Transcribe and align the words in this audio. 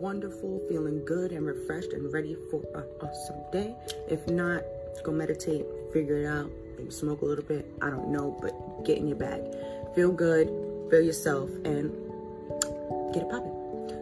wonderful, 0.00 0.60
feeling 0.68 1.04
good 1.04 1.32
and 1.32 1.46
refreshed 1.46 1.92
and 1.92 2.12
ready 2.12 2.36
for 2.50 2.62
an 2.74 2.84
awesome 3.00 3.42
day. 3.52 3.74
If 4.08 4.26
not, 4.28 4.62
go 5.02 5.12
meditate, 5.12 5.66
figure 5.92 6.18
it 6.18 6.26
out, 6.26 6.50
maybe 6.76 6.90
smoke 6.90 7.22
a 7.22 7.24
little 7.24 7.44
bit. 7.44 7.66
I 7.82 7.90
don't 7.90 8.08
know, 8.08 8.36
but 8.40 8.84
get 8.84 8.98
in 8.98 9.08
your 9.08 9.16
bag. 9.16 9.42
Feel 9.94 10.12
good, 10.12 10.48
feel 10.90 11.00
yourself, 11.00 11.50
and 11.64 11.90
get 13.12 13.22
it 13.22 13.30
popping. 13.30 13.54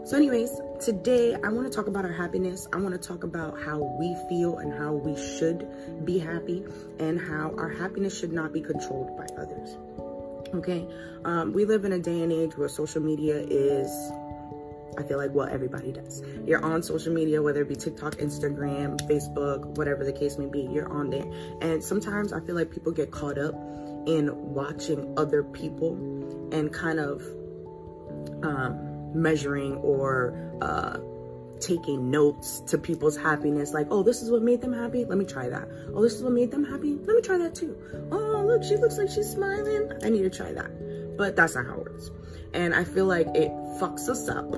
So 0.05 0.17
anyways, 0.17 0.61
today 0.80 1.35
I 1.35 1.48
want 1.48 1.67
to 1.67 1.73
talk 1.77 1.89
about 1.89 2.05
our 2.05 2.13
happiness. 2.13 2.69
I 2.73 2.77
want 2.77 3.01
to 3.01 3.09
talk 3.09 3.25
about 3.25 3.61
how 3.61 3.79
we 3.99 4.15
feel 4.29 4.59
and 4.59 4.73
how 4.73 4.93
we 4.93 5.17
should 5.17 5.67
be 6.05 6.19
happy 6.19 6.65
and 7.01 7.20
how 7.20 7.53
our 7.56 7.69
happiness 7.69 8.17
should 8.17 8.33
not 8.33 8.53
be 8.53 8.61
controlled 8.61 9.17
by 9.17 9.27
others. 9.37 9.77
Okay, 10.55 10.87
um, 11.25 11.53
we 11.53 11.65
live 11.65 11.84
in 11.84 11.92
a 11.92 11.98
day 11.98 12.23
and 12.23 12.31
age 12.31 12.56
where 12.56 12.69
social 12.69 13.03
media 13.03 13.34
is 13.51 13.91
I 14.98 15.02
feel 15.02 15.18
like 15.18 15.32
what 15.32 15.50
everybody 15.50 15.92
does. 15.92 16.23
You're 16.45 16.64
on 16.64 16.82
social 16.82 17.12
media, 17.12 17.42
whether 17.42 17.62
it 17.62 17.68
be 17.68 17.77
TikTok, 17.77 18.16
Instagram, 18.16 18.98
Facebook, 19.09 19.64
whatever 19.77 20.05
the 20.05 20.12
case 20.12 20.38
may 20.38 20.46
be, 20.46 20.62
you're 20.62 20.91
on 20.91 21.10
there. 21.10 21.27
And 21.60 21.82
sometimes 21.82 22.32
I 22.32 22.41
feel 22.41 22.55
like 22.55 22.70
people 22.70 22.92
get 22.92 23.10
caught 23.10 23.38
up 23.38 23.55
in 24.06 24.30
watching 24.55 25.14
other 25.16 25.42
people 25.42 25.95
and 26.52 26.72
kind 26.72 27.00
of 27.00 27.22
um, 28.42 29.20
measuring 29.20 29.77
or 29.77 30.59
uh, 30.62 30.98
taking 31.60 32.10
notes 32.10 32.60
to 32.60 32.78
people's 32.78 33.16
happiness. 33.16 33.72
Like, 33.72 33.88
oh, 33.91 34.02
this 34.02 34.22
is 34.22 34.30
what 34.30 34.42
made 34.42 34.60
them 34.60 34.72
happy. 34.72 35.05
Let 35.05 35.19
me 35.19 35.24
try 35.24 35.48
that. 35.48 35.69
Oh, 35.94 36.02
this 36.02 36.14
is 36.14 36.22
what 36.22 36.33
made 36.33 36.50
them 36.50 36.64
happy. 36.64 36.94
Let 36.94 37.16
me 37.16 37.22
try 37.22 37.38
that 37.38 37.55
too. 37.55 37.77
Oh, 38.12 38.44
look, 38.47 38.62
she 38.62 38.77
looks 38.77 38.98
like 38.98 39.08
she's 39.08 39.31
smiling. 39.31 39.91
I 40.03 40.10
need 40.10 40.22
to 40.22 40.31
try 40.31 40.53
that. 40.53 40.70
But 41.17 41.36
that's 41.36 41.55
not 41.55 41.67
how 41.67 41.75
it 41.75 41.78
works. 41.78 42.11
And 42.53 42.75
I 42.75 42.84
feel 42.84 43.06
like 43.06 43.27
it 43.34 43.50
fucks 43.81 44.09
us 44.09 44.28
up 44.28 44.53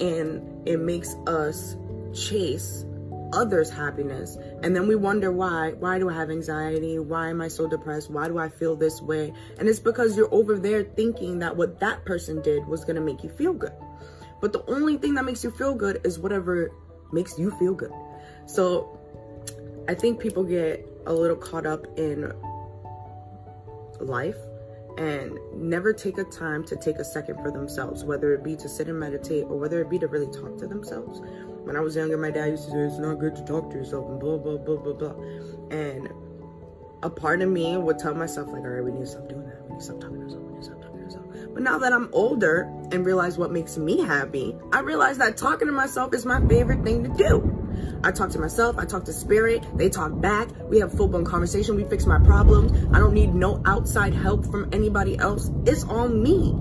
and 0.00 0.68
it 0.68 0.78
makes 0.78 1.14
us 1.26 1.76
chase 2.14 2.84
others' 3.32 3.70
happiness. 3.70 4.36
And 4.62 4.74
then 4.74 4.88
we 4.88 4.96
wonder 4.96 5.30
why. 5.32 5.72
Why 5.72 5.98
do 5.98 6.08
I 6.08 6.14
have 6.14 6.30
anxiety? 6.30 6.98
Why 6.98 7.28
am 7.28 7.40
I 7.40 7.48
so 7.48 7.68
depressed? 7.68 8.10
Why 8.10 8.28
do 8.28 8.38
I 8.38 8.48
feel 8.48 8.76
this 8.76 9.00
way? 9.00 9.32
And 9.58 9.68
it's 9.68 9.80
because 9.80 10.16
you're 10.16 10.32
over 10.32 10.58
there 10.58 10.82
thinking 10.82 11.40
that 11.40 11.56
what 11.56 11.80
that 11.80 12.04
person 12.04 12.42
did 12.42 12.66
was 12.66 12.84
going 12.84 12.96
to 12.96 13.02
make 13.02 13.22
you 13.22 13.30
feel 13.30 13.52
good. 13.52 13.72
But 14.40 14.52
the 14.52 14.64
only 14.66 14.96
thing 14.98 15.14
that 15.14 15.24
makes 15.24 15.42
you 15.42 15.50
feel 15.50 15.74
good 15.74 16.00
is 16.04 16.18
whatever 16.18 16.70
makes 17.12 17.38
you 17.38 17.50
feel 17.58 17.74
good. 17.74 17.92
So 18.46 18.98
I 19.88 19.94
think 19.94 20.20
people 20.20 20.44
get 20.44 20.86
a 21.06 21.12
little 21.12 21.36
caught 21.36 21.66
up 21.66 21.86
in 21.98 22.32
life 24.00 24.36
and 24.98 25.38
never 25.54 25.92
take 25.92 26.18
a 26.18 26.24
time 26.24 26.64
to 26.64 26.74
take 26.74 26.96
a 26.96 27.04
second 27.04 27.36
for 27.36 27.52
themselves, 27.52 28.04
whether 28.04 28.34
it 28.34 28.42
be 28.42 28.56
to 28.56 28.68
sit 28.68 28.88
and 28.88 28.98
meditate 28.98 29.44
or 29.44 29.56
whether 29.56 29.80
it 29.80 29.88
be 29.88 29.98
to 30.00 30.08
really 30.08 30.26
talk 30.26 30.58
to 30.58 30.66
themselves. 30.66 31.20
When 31.62 31.76
I 31.76 31.80
was 31.80 31.94
younger, 31.94 32.18
my 32.18 32.32
dad 32.32 32.50
used 32.50 32.64
to 32.64 32.70
say, 32.72 32.78
it's 32.78 32.98
not 32.98 33.14
good 33.20 33.36
to 33.36 33.44
talk 33.44 33.70
to 33.70 33.76
yourself 33.76 34.08
and 34.10 34.18
blah, 34.18 34.38
blah, 34.38 34.56
blah, 34.56 34.76
blah, 34.76 34.92
blah. 34.92 35.14
And 35.70 36.08
a 37.04 37.10
part 37.10 37.42
of 37.42 37.48
me 37.48 37.76
would 37.76 37.98
tell 38.00 38.14
myself 38.14 38.48
like, 38.48 38.62
all 38.62 38.70
right, 38.70 38.84
we 38.84 38.90
need 38.90 39.02
to 39.02 39.06
stop 39.06 39.28
doing 39.28 39.46
that. 39.46 39.62
We 39.66 39.74
need 39.74 39.78
to 39.78 39.84
stop 39.84 40.00
talking 40.00 40.16
to 40.16 40.22
ourselves. 40.24 40.44
We 40.46 40.54
need 40.54 40.60
to 40.60 40.66
stop 40.66 40.82
talking 40.82 40.98
to 40.98 41.04
ourselves. 41.04 41.46
But 41.54 41.62
now 41.62 41.78
that 41.78 41.92
I'm 41.92 42.08
older 42.12 42.62
and 42.90 43.06
realize 43.06 43.38
what 43.38 43.52
makes 43.52 43.78
me 43.78 44.00
happy, 44.00 44.56
I 44.72 44.80
realize 44.80 45.18
that 45.18 45.36
talking 45.36 45.68
to 45.68 45.72
myself 45.72 46.12
is 46.12 46.26
my 46.26 46.44
favorite 46.48 46.82
thing 46.82 47.04
to 47.04 47.10
do. 47.10 47.57
I 48.02 48.12
talk 48.12 48.30
to 48.30 48.38
myself, 48.38 48.76
I 48.78 48.84
talk 48.84 49.04
to 49.04 49.12
spirit, 49.12 49.64
they 49.76 49.88
talk 49.88 50.20
back, 50.20 50.48
we 50.68 50.78
have 50.80 50.92
full 50.92 51.08
blown 51.08 51.24
conversation, 51.24 51.74
we 51.76 51.84
fix 51.84 52.06
my 52.06 52.18
problems. 52.18 52.72
I 52.94 52.98
don't 52.98 53.14
need 53.14 53.34
no 53.34 53.62
outside 53.64 54.14
help 54.14 54.46
from 54.46 54.68
anybody 54.72 55.18
else. 55.18 55.50
It's 55.66 55.84
all 55.84 56.08
me. 56.08 56.54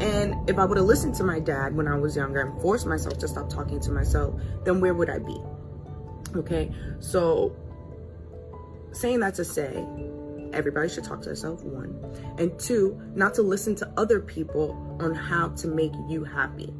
And 0.00 0.48
if 0.48 0.58
I 0.58 0.64
would 0.64 0.76
have 0.76 0.86
listened 0.86 1.14
to 1.16 1.24
my 1.24 1.40
dad 1.40 1.76
when 1.76 1.88
I 1.88 1.96
was 1.96 2.16
younger 2.16 2.40
and 2.40 2.60
forced 2.60 2.86
myself 2.86 3.18
to 3.18 3.28
stop 3.28 3.48
talking 3.48 3.80
to 3.80 3.92
myself, 3.92 4.40
then 4.64 4.80
where 4.80 4.94
would 4.94 5.10
I 5.10 5.18
be? 5.18 5.40
Okay, 6.36 6.70
so 7.00 7.54
saying 8.92 9.20
that 9.20 9.34
to 9.34 9.44
say, 9.44 9.86
everybody 10.52 10.88
should 10.88 11.04
talk 11.04 11.20
to 11.22 11.30
themselves, 11.30 11.62
one. 11.62 11.94
And 12.38 12.58
two, 12.58 13.00
not 13.14 13.34
to 13.34 13.42
listen 13.42 13.74
to 13.76 13.92
other 13.96 14.20
people 14.20 14.96
on 15.00 15.14
how 15.14 15.48
to 15.48 15.68
make 15.68 15.92
you 16.08 16.24
happy 16.24 16.72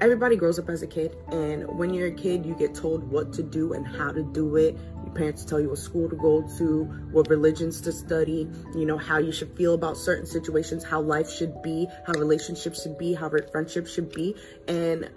everybody 0.00 0.36
grows 0.36 0.58
up 0.58 0.68
as 0.68 0.82
a 0.82 0.86
kid 0.86 1.16
and 1.32 1.66
when 1.78 1.92
you're 1.92 2.08
a 2.08 2.14
kid 2.14 2.44
you 2.44 2.54
get 2.54 2.74
told 2.74 3.02
what 3.10 3.32
to 3.32 3.42
do 3.42 3.72
and 3.72 3.86
how 3.86 4.10
to 4.12 4.22
do 4.22 4.56
it. 4.56 4.76
Your 5.04 5.14
parents 5.14 5.44
tell 5.44 5.60
you 5.60 5.70
what 5.70 5.78
school 5.78 6.08
to 6.08 6.16
go 6.16 6.42
to 6.58 6.84
what 7.12 7.28
religions 7.28 7.80
to 7.82 7.92
study 7.92 8.48
you 8.74 8.84
know 8.84 8.98
how 8.98 9.18
you 9.18 9.32
should 9.32 9.56
feel 9.56 9.74
about 9.74 9.96
certain 9.96 10.26
situations 10.26 10.84
how 10.84 11.00
life 11.00 11.30
should 11.30 11.62
be 11.62 11.86
how 12.06 12.12
relationships 12.14 12.82
should 12.82 12.98
be 12.98 13.14
how 13.14 13.30
friendships 13.52 13.92
should 13.92 14.12
be. 14.12 14.34
And 14.68 15.10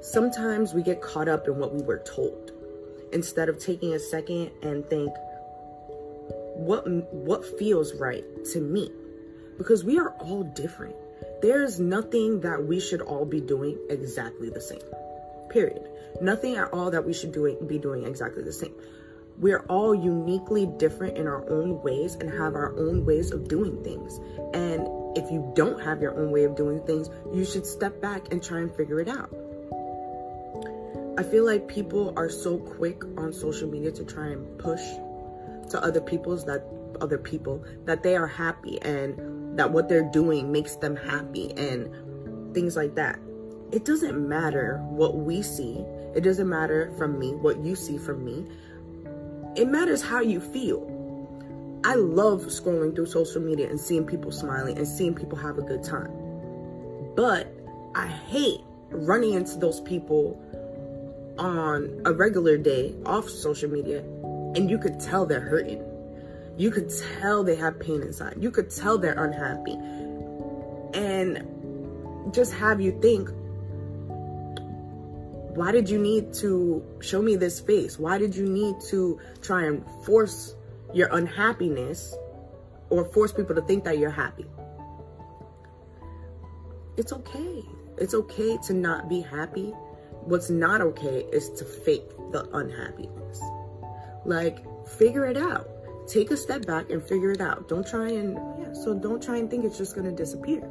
sometimes 0.00 0.74
we 0.74 0.82
get 0.82 1.00
caught 1.00 1.28
up 1.28 1.46
in 1.46 1.56
what 1.56 1.74
we 1.74 1.82
were 1.82 2.02
told 2.04 2.52
instead 3.12 3.48
of 3.48 3.58
taking 3.58 3.92
a 3.92 3.98
second 3.98 4.50
and 4.62 4.88
think 4.88 5.12
what 6.54 6.88
what 7.12 7.58
feels 7.58 7.94
right 7.94 8.24
to 8.52 8.60
me? 8.60 8.90
Because 9.58 9.84
we 9.84 9.98
are 9.98 10.10
all 10.20 10.42
different 10.42 10.96
there's 11.42 11.80
nothing 11.80 12.40
that 12.40 12.64
we 12.64 12.80
should 12.80 13.02
all 13.02 13.24
be 13.24 13.40
doing 13.40 13.78
exactly 13.90 14.48
the 14.48 14.60
same. 14.60 14.82
Period. 15.50 15.88
Nothing 16.20 16.56
at 16.56 16.72
all 16.72 16.90
that 16.92 17.04
we 17.04 17.12
should 17.12 17.32
be 17.66 17.78
doing 17.78 18.06
exactly 18.06 18.42
the 18.42 18.52
same. 18.52 18.74
We're 19.38 19.64
all 19.68 19.94
uniquely 19.94 20.66
different 20.66 21.18
in 21.18 21.26
our 21.26 21.48
own 21.50 21.82
ways 21.82 22.14
and 22.14 22.30
have 22.30 22.54
our 22.54 22.78
own 22.78 23.04
ways 23.04 23.32
of 23.32 23.48
doing 23.48 23.82
things. 23.82 24.18
And 24.54 24.86
if 25.16 25.30
you 25.32 25.52
don't 25.56 25.82
have 25.82 26.00
your 26.00 26.18
own 26.18 26.30
way 26.30 26.44
of 26.44 26.54
doing 26.54 26.80
things, 26.86 27.10
you 27.32 27.44
should 27.44 27.66
step 27.66 28.00
back 28.00 28.32
and 28.32 28.42
try 28.42 28.58
and 28.60 28.74
figure 28.74 29.00
it 29.00 29.08
out. 29.08 29.34
I 31.18 31.24
feel 31.24 31.44
like 31.44 31.66
people 31.66 32.14
are 32.16 32.30
so 32.30 32.56
quick 32.58 33.04
on 33.18 33.32
social 33.32 33.68
media 33.68 33.90
to 33.92 34.04
try 34.04 34.28
and 34.28 34.58
push 34.58 34.80
to 35.70 35.80
other 35.82 36.00
people's 36.00 36.44
that 36.44 36.64
other 37.00 37.18
people 37.18 37.64
that 37.84 38.02
they 38.02 38.16
are 38.16 38.26
happy 38.26 38.80
and 38.82 39.41
that 39.56 39.70
what 39.70 39.88
they're 39.88 40.10
doing 40.10 40.50
makes 40.50 40.76
them 40.76 40.96
happy 40.96 41.52
and 41.56 42.54
things 42.54 42.76
like 42.76 42.94
that. 42.94 43.18
It 43.70 43.84
doesn't 43.84 44.28
matter 44.28 44.78
what 44.90 45.16
we 45.16 45.42
see. 45.42 45.84
It 46.14 46.22
doesn't 46.22 46.48
matter 46.48 46.92
from 46.98 47.18
me, 47.18 47.34
what 47.34 47.58
you 47.58 47.74
see 47.74 47.98
from 47.98 48.24
me. 48.24 48.46
It 49.56 49.68
matters 49.68 50.02
how 50.02 50.20
you 50.20 50.40
feel. 50.40 50.88
I 51.84 51.94
love 51.94 52.42
scrolling 52.42 52.94
through 52.94 53.06
social 53.06 53.40
media 53.40 53.68
and 53.68 53.80
seeing 53.80 54.06
people 54.06 54.30
smiling 54.30 54.78
and 54.78 54.86
seeing 54.86 55.14
people 55.14 55.36
have 55.38 55.58
a 55.58 55.62
good 55.62 55.82
time. 55.82 56.10
But 57.16 57.52
I 57.94 58.06
hate 58.06 58.60
running 58.90 59.34
into 59.34 59.58
those 59.58 59.80
people 59.80 60.40
on 61.38 62.02
a 62.04 62.12
regular 62.12 62.56
day 62.56 62.94
off 63.06 63.28
social 63.28 63.70
media 63.70 64.00
and 64.54 64.70
you 64.70 64.78
could 64.78 65.00
tell 65.00 65.24
they're 65.24 65.40
hurting 65.40 65.82
you 66.56 66.70
could 66.70 66.90
tell 67.20 67.42
they 67.42 67.56
have 67.56 67.80
pain 67.80 68.02
inside. 68.02 68.36
You 68.38 68.50
could 68.50 68.70
tell 68.70 68.98
they're 68.98 69.24
unhappy. 69.24 69.78
And 70.94 72.32
just 72.32 72.52
have 72.54 72.80
you 72.80 72.98
think, 73.00 73.30
why 75.56 75.72
did 75.72 75.88
you 75.88 75.98
need 75.98 76.32
to 76.34 76.84
show 77.00 77.22
me 77.22 77.36
this 77.36 77.60
face? 77.60 77.98
Why 77.98 78.18
did 78.18 78.34
you 78.34 78.48
need 78.48 78.76
to 78.88 79.18
try 79.40 79.64
and 79.64 79.84
force 80.04 80.54
your 80.92 81.08
unhappiness 81.12 82.14
or 82.90 83.04
force 83.06 83.32
people 83.32 83.54
to 83.54 83.62
think 83.62 83.84
that 83.84 83.98
you're 83.98 84.10
happy? 84.10 84.46
It's 86.96 87.12
okay. 87.12 87.64
It's 87.96 88.14
okay 88.14 88.58
to 88.66 88.74
not 88.74 89.08
be 89.08 89.20
happy. 89.20 89.70
What's 90.24 90.50
not 90.50 90.80
okay 90.80 91.26
is 91.32 91.50
to 91.50 91.64
fake 91.64 92.08
the 92.30 92.48
unhappiness. 92.54 93.40
Like, 94.24 94.64
figure 94.86 95.26
it 95.26 95.36
out 95.36 95.71
take 96.06 96.30
a 96.30 96.36
step 96.36 96.66
back 96.66 96.90
and 96.90 97.02
figure 97.02 97.30
it 97.30 97.40
out. 97.40 97.68
Don't 97.68 97.86
try 97.86 98.10
and, 98.10 98.34
yeah, 98.58 98.72
so 98.72 98.94
don't 98.94 99.22
try 99.22 99.36
and 99.38 99.50
think 99.50 99.64
it's 99.64 99.78
just 99.78 99.94
going 99.94 100.06
to 100.06 100.12
disappear. 100.12 100.68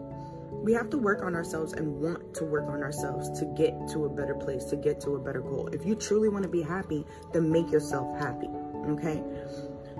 We 0.52 0.74
have 0.74 0.90
to 0.92 0.98
work 0.98 1.24
on 1.24 1.34
ourselves 1.36 1.74
and 1.74 2.00
want 2.00 2.36
to 2.36 2.46
work 2.46 2.70
on 2.70 2.84
ourselves 2.84 3.32
to 3.40 3.46
get 3.58 3.74
to 3.90 4.06
a 4.06 4.10
better 4.10 4.36
place, 4.36 4.66
to 4.66 4.76
get 4.76 5.02
to 5.02 5.16
a 5.16 5.20
better 5.20 5.42
goal. 5.42 5.68
If 5.74 5.86
you 5.86 5.96
truly 5.96 6.30
want 6.30 6.44
to 6.44 6.50
be 6.50 6.62
happy, 6.62 7.06
then 7.34 7.52
make 7.52 7.72
yourself 7.72 8.20
happy. 8.20 8.50
Okay. 8.90 9.24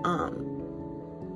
Um, 0.04 0.61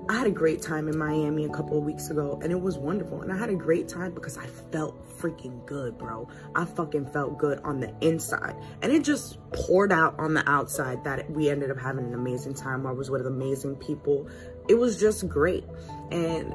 I 0.08 0.14
had 0.14 0.28
a 0.28 0.30
great 0.30 0.62
time 0.62 0.86
in 0.86 0.96
Miami 0.96 1.46
a 1.46 1.48
couple 1.48 1.76
of 1.78 1.84
weeks 1.84 2.10
ago 2.10 2.38
and 2.40 2.52
it 2.52 2.60
was 2.60 2.78
wonderful. 2.78 3.22
And 3.22 3.32
I 3.32 3.36
had 3.36 3.50
a 3.50 3.56
great 3.56 3.88
time 3.88 4.14
because 4.14 4.38
I 4.38 4.46
felt 4.46 4.96
freaking 5.18 5.66
good, 5.66 5.98
bro. 5.98 6.28
I 6.54 6.64
fucking 6.64 7.06
felt 7.06 7.38
good 7.38 7.58
on 7.64 7.80
the 7.80 7.92
inside. 8.00 8.54
And 8.82 8.92
it 8.92 9.02
just 9.02 9.38
poured 9.52 9.90
out 9.90 10.16
on 10.18 10.34
the 10.34 10.48
outside 10.48 11.02
that 11.04 11.28
we 11.30 11.50
ended 11.50 11.72
up 11.72 11.78
having 11.78 12.06
an 12.06 12.14
amazing 12.14 12.54
time. 12.54 12.86
I 12.86 12.92
was 12.92 13.10
with 13.10 13.26
amazing 13.26 13.76
people. 13.76 14.28
It 14.68 14.74
was 14.74 14.98
just 15.00 15.28
great. 15.28 15.64
And, 16.12 16.54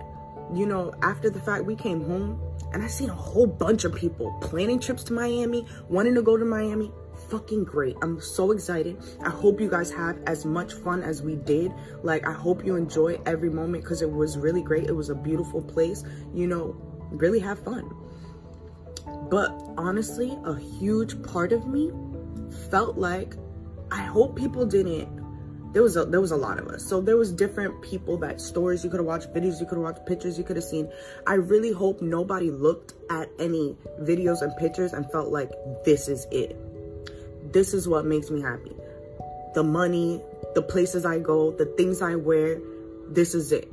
you 0.54 0.66
know, 0.66 0.94
after 1.02 1.30
the 1.30 1.42
fact, 1.42 1.66
we 1.66 1.76
came 1.76 2.06
home 2.06 2.40
and 2.72 2.82
I 2.82 2.88
seen 2.88 3.10
a 3.10 3.16
whole 3.16 3.48
bunch 3.48 3.84
of 3.84 3.94
people 3.94 4.34
planning 4.40 4.80
trips 4.80 5.04
to 5.06 5.14
Miami, 5.14 5.66
wanting 5.90 6.16
to 6.16 6.22
go 6.22 6.38
to 6.38 6.46
Miami 6.46 6.90
fucking 7.32 7.64
great. 7.64 7.96
I'm 8.02 8.20
so 8.20 8.52
excited. 8.52 9.02
I 9.24 9.30
hope 9.30 9.62
you 9.62 9.70
guys 9.70 9.90
have 9.92 10.20
as 10.28 10.46
much 10.46 10.74
fun 10.74 11.02
as 11.02 11.24
we 11.24 11.36
did. 11.36 11.74
Like, 12.04 12.28
I 12.28 12.34
hope 12.34 12.66
you 12.66 12.76
enjoy 12.76 13.20
every 13.26 13.50
moment 13.50 13.84
because 13.84 14.02
it 14.02 14.12
was 14.12 14.38
really 14.38 14.62
great. 14.62 14.88
It 14.88 14.96
was 14.96 15.10
a 15.10 15.16
beautiful 15.16 15.62
place. 15.62 16.04
You 16.34 16.48
know, 16.48 16.76
really 17.10 17.40
have 17.40 17.64
fun. 17.64 17.90
But 19.30 19.50
honestly, 19.78 20.38
a 20.44 20.60
huge 20.60 21.24
part 21.24 21.54
of 21.54 21.66
me 21.66 21.92
felt 22.70 22.98
like 22.98 23.36
I 23.92 24.02
hope 24.02 24.38
people 24.38 24.66
didn't 24.66 25.22
there 25.74 25.82
was 25.82 25.96
a 25.96 26.04
there 26.04 26.20
was 26.20 26.32
a 26.32 26.36
lot 26.36 26.60
of 26.60 26.68
us 26.68 26.86
so 26.86 27.00
there 27.00 27.16
was 27.16 27.32
different 27.32 27.82
people 27.82 28.18
that 28.18 28.42
stories 28.42 28.84
you 28.84 28.90
could 28.90 29.00
have 29.00 29.06
watched 29.06 29.34
videos 29.34 29.60
you 29.60 29.66
could 29.66 29.76
have 29.76 29.84
watched 29.84 30.06
pictures 30.06 30.38
you 30.38 30.44
could 30.44 30.58
have 30.58 30.66
seen 30.66 30.92
i 31.28 31.36
really 31.36 31.72
hope 31.72 32.02
nobody 32.02 32.52
looked 32.52 32.94
at 33.10 33.30
any 33.40 33.78
videos 34.02 34.42
and 34.42 34.56
pictures 34.58 34.92
and 34.92 35.10
felt 35.12 35.30
like 35.30 35.50
this 35.86 36.10
is 36.10 36.28
it 36.30 36.60
this 37.54 37.74
is 37.74 37.88
what 37.88 38.06
makes 38.06 38.30
me 38.30 38.42
happy. 38.42 38.76
The 39.54 39.64
money 39.64 40.22
the 40.54 40.62
places 40.62 41.06
i 41.06 41.18
go 41.18 41.52
the 41.52 41.66
things 41.66 42.02
i 42.02 42.16
wear 42.16 42.60
this 43.10 43.36
is 43.36 43.52
it. 43.52 43.72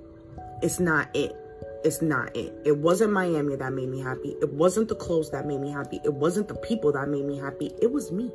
It's 0.62 0.80
not 0.80 1.14
it. 1.14 1.36
It's 1.84 2.02
not 2.02 2.36
it. 2.36 2.52
It 2.64 2.76
wasn't 2.78 3.12
miami 3.12 3.54
that 3.54 3.72
made 3.72 3.88
me 3.88 4.00
happy. 4.00 4.36
It 4.42 4.52
wasn't 4.52 4.88
the 4.88 4.96
clothes 4.96 5.30
that 5.30 5.46
made 5.46 5.60
me 5.60 5.70
happy. 5.70 6.00
It 6.04 6.12
wasn't 6.12 6.48
the 6.48 6.56
people 6.56 6.90
that 6.92 7.08
made 7.08 7.24
me 7.24 7.38
happy. 7.38 7.70
It 7.80 7.92
was 7.92 8.10
me. 8.10 8.32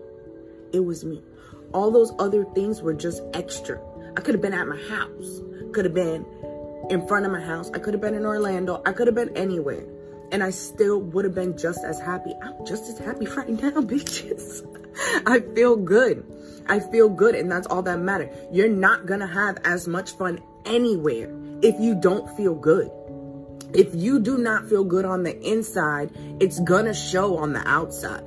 It 0.72 0.80
was 0.80 1.04
me. 1.04 1.22
All 1.74 1.92
those 1.92 2.14
other 2.20 2.46
things 2.56 2.82
were 2.82 2.94
just 2.94 3.22
extra. 3.34 3.82
I 4.16 4.22
could 4.22 4.34
have 4.34 4.42
been 4.42 4.54
at 4.54 4.68
my 4.68 4.78
house, 4.78 5.42
could 5.74 5.86
have 5.86 5.94
been 5.94 6.26
in 6.90 7.06
front 7.08 7.26
of 7.26 7.32
my 7.32 7.42
house. 7.42 7.70
I 7.74 7.80
could 7.80 7.94
have 7.94 8.02
been 8.02 8.14
in 8.14 8.26
Orlando. 8.26 8.82
I 8.86 8.94
could 8.94 9.08
have 9.08 9.16
been 9.16 9.36
anywhere. 9.36 9.84
And 10.34 10.44
I 10.44 10.50
still 10.50 11.00
would 11.00 11.26
have 11.26 11.36
been 11.36 11.56
just 11.58 11.86
as 11.86 12.00
happy. 12.00 12.34
I'm 12.42 12.66
just 12.66 12.90
as 12.90 12.98
happy 12.98 13.28
right 13.38 13.50
now, 13.50 13.82
bitches. 13.82 14.68
I 15.28 15.40
feel 15.40 15.76
good. 15.76 16.26
I 16.68 16.80
feel 16.80 17.08
good. 17.08 17.36
And 17.36 17.52
that's 17.52 17.68
all 17.68 17.84
that 17.84 18.00
matters. 18.00 18.36
You're 18.52 18.68
not 18.68 19.06
to 19.20 19.28
have 19.28 19.60
as 19.64 19.88
much 19.88 20.14
fun 20.14 20.42
anywhere 20.66 21.32
if 21.62 21.80
you 21.80 21.94
don't 21.94 22.36
feel 22.36 22.56
good. 22.56 22.90
If 23.76 23.94
you 23.94 24.20
do 24.20 24.40
not 24.40 24.68
feel 24.68 24.84
good 24.84 25.06
on 25.06 25.22
the 25.22 25.40
inside, 25.40 26.12
it's 26.40 26.60
to 26.86 26.94
show 26.96 27.38
on 27.38 27.54
the 27.54 27.68
outside. 27.68 28.26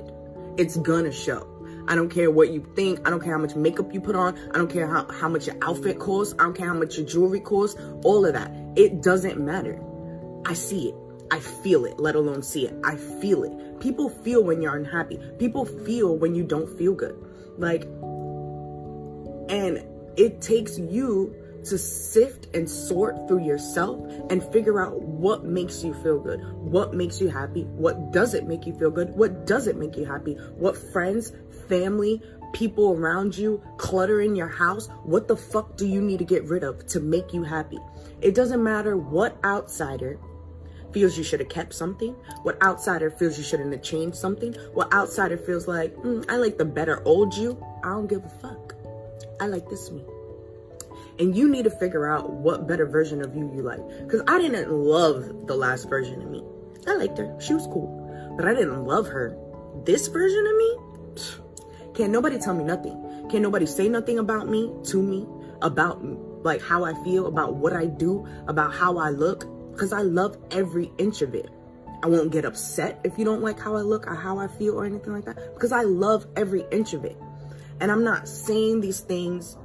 It's 0.57 0.77
to 1.05 1.11
show. 1.11 1.45
I 1.89 1.95
don't 1.95 2.09
care 2.09 2.31
what 2.31 2.51
you 2.51 2.65
think. 2.75 3.05
I 3.05 3.09
don't 3.09 3.21
care 3.21 3.33
how 3.33 3.39
much 3.39 3.55
makeup 3.55 3.93
you 3.93 3.99
put 3.99 4.15
on. 4.15 4.37
I 4.53 4.57
don't 4.57 4.71
care 4.71 4.87
how, 4.87 5.09
how 5.11 5.27
much 5.27 5.47
your 5.47 5.57
outfit 5.61 5.99
costs. 5.99 6.33
I 6.39 6.43
don't 6.43 6.53
care 6.55 6.67
how 6.67 6.73
much 6.73 6.97
your 6.97 7.05
jewelry 7.05 7.41
costs. 7.41 7.79
All 8.03 8.25
of 8.25 8.33
that. 8.33 8.51
It 8.77 9.01
doesn't 9.01 9.39
matter. 9.39 9.81
I 10.45 10.53
see 10.53 10.89
it. 10.89 10.95
I 11.31 11.39
feel 11.39 11.85
it, 11.85 11.99
let 11.99 12.15
alone 12.15 12.41
see 12.41 12.67
it. 12.67 12.75
I 12.83 12.95
feel 12.95 13.43
it. 13.43 13.79
People 13.79 14.09
feel 14.09 14.43
when 14.43 14.61
you're 14.61 14.75
unhappy. 14.75 15.19
People 15.39 15.65
feel 15.65 16.17
when 16.17 16.35
you 16.35 16.43
don't 16.43 16.77
feel 16.77 16.93
good. 16.93 17.15
Like, 17.57 17.83
and 19.49 19.83
it 20.17 20.41
takes 20.41 20.77
you 20.77 21.35
to 21.65 21.77
sift 21.77 22.47
and 22.55 22.69
sort 22.69 23.27
through 23.27 23.43
yourself 23.43 23.99
and 24.29 24.43
figure 24.51 24.81
out 24.81 25.01
what 25.01 25.43
makes 25.43 25.83
you 25.83 25.93
feel 25.95 26.19
good, 26.19 26.39
what 26.53 26.93
makes 26.93 27.19
you 27.19 27.29
happy, 27.29 27.63
what 27.63 28.11
doesn't 28.11 28.47
make 28.47 28.65
you 28.65 28.73
feel 28.73 28.91
good, 28.91 29.09
what 29.15 29.45
doesn't 29.45 29.77
make 29.77 29.97
you 29.97 30.05
happy, 30.05 30.35
what 30.55 30.77
friends, 30.77 31.33
family, 31.67 32.21
people 32.53 32.93
around 32.93 33.37
you, 33.37 33.61
clutter 33.77 34.21
in 34.21 34.35
your 34.35 34.47
house, 34.47 34.87
what 35.03 35.27
the 35.27 35.35
fuck 35.35 35.75
do 35.75 35.85
you 35.85 36.01
need 36.01 36.19
to 36.19 36.25
get 36.25 36.43
rid 36.45 36.63
of 36.63 36.85
to 36.87 36.99
make 36.99 37.33
you 37.33 37.43
happy? 37.43 37.79
It 38.21 38.33
doesn't 38.33 38.63
matter 38.63 38.95
what 38.95 39.37
outsider 39.43 40.19
feels 40.97 41.15
you 41.15 41.23
should 41.23 41.39
have 41.39 41.49
kept 41.49 41.75
something, 41.75 42.13
what 42.41 42.59
outsider 42.63 43.11
feels 43.11 43.37
you 43.37 43.43
shouldn't 43.43 43.71
have 43.71 43.83
changed 43.83 44.15
something, 44.15 44.51
what 44.73 44.91
outsider 44.91 45.37
feels 45.37 45.67
like, 45.67 45.95
mm, 45.97 46.25
I 46.27 46.37
like 46.37 46.57
the 46.57 46.65
better 46.65 47.03
old 47.05 47.35
you. 47.35 47.63
I 47.83 47.89
don't 47.89 48.07
give 48.07 48.25
a 48.25 48.29
fuck. 48.29 48.73
I 49.39 49.45
like 49.45 49.69
this 49.69 49.91
me. 49.91 50.03
And 51.19 51.37
you 51.37 51.47
need 51.49 51.65
to 51.65 51.69
figure 51.69 52.07
out 52.07 52.31
what 52.31 52.67
better 52.67 52.87
version 52.87 53.23
of 53.23 53.35
you 53.35 53.51
you 53.55 53.61
like. 53.61 53.87
Because 53.99 54.23
I 54.27 54.39
didn't 54.39 54.71
love 54.71 55.45
the 55.45 55.55
last 55.55 55.87
version 55.87 56.19
of 56.19 56.31
me. 56.31 56.43
I 56.87 56.95
liked 56.95 57.19
her. 57.19 57.39
She 57.39 57.53
was 57.53 57.67
cool. 57.67 58.33
But 58.35 58.47
I 58.47 58.55
didn't 58.55 58.85
love 58.85 59.07
her. 59.07 59.37
This 59.83 60.07
version 60.07 60.47
of 60.47 60.55
me? 60.55 60.77
Can't 61.93 62.11
nobody 62.11 62.39
tell 62.39 62.55
me 62.55 62.63
nothing. 62.63 63.27
Can't 63.29 63.43
nobody 63.43 63.67
say 63.67 63.87
nothing 63.87 64.17
about 64.17 64.49
me, 64.49 64.73
to 64.85 65.01
me, 65.01 65.27
about 65.61 66.03
like 66.43 66.61
how 66.63 66.83
I 66.83 66.95
feel, 67.03 67.27
about 67.27 67.55
what 67.55 67.73
I 67.73 67.85
do, 67.85 68.27
about 68.47 68.73
how 68.73 68.97
I 68.97 69.11
look. 69.11 69.45
Because 69.77 69.93
I 69.93 70.01
love 70.01 70.35
every 70.49 70.91
inch 70.97 71.21
of 71.21 71.35
it. 71.35 71.51
I 72.01 72.07
won't 72.07 72.31
get 72.31 72.45
upset 72.45 72.99
if 73.03 73.19
you 73.19 73.25
don't 73.25 73.43
like 73.43 73.59
how 73.59 73.75
I 73.75 73.81
look 73.81 74.07
or 74.07 74.15
how 74.15 74.39
I 74.39 74.47
feel 74.47 74.73
or 74.73 74.85
anything 74.85 75.13
like 75.13 75.25
that. 75.25 75.53
Because 75.53 75.71
I 75.71 75.83
love 75.83 76.25
every 76.35 76.65
inch 76.71 76.95
of 76.95 77.05
it. 77.05 77.15
And 77.79 77.91
I'm 77.91 78.03
not 78.03 78.27
saying 78.27 78.81
these 78.81 79.01
things 79.01 79.55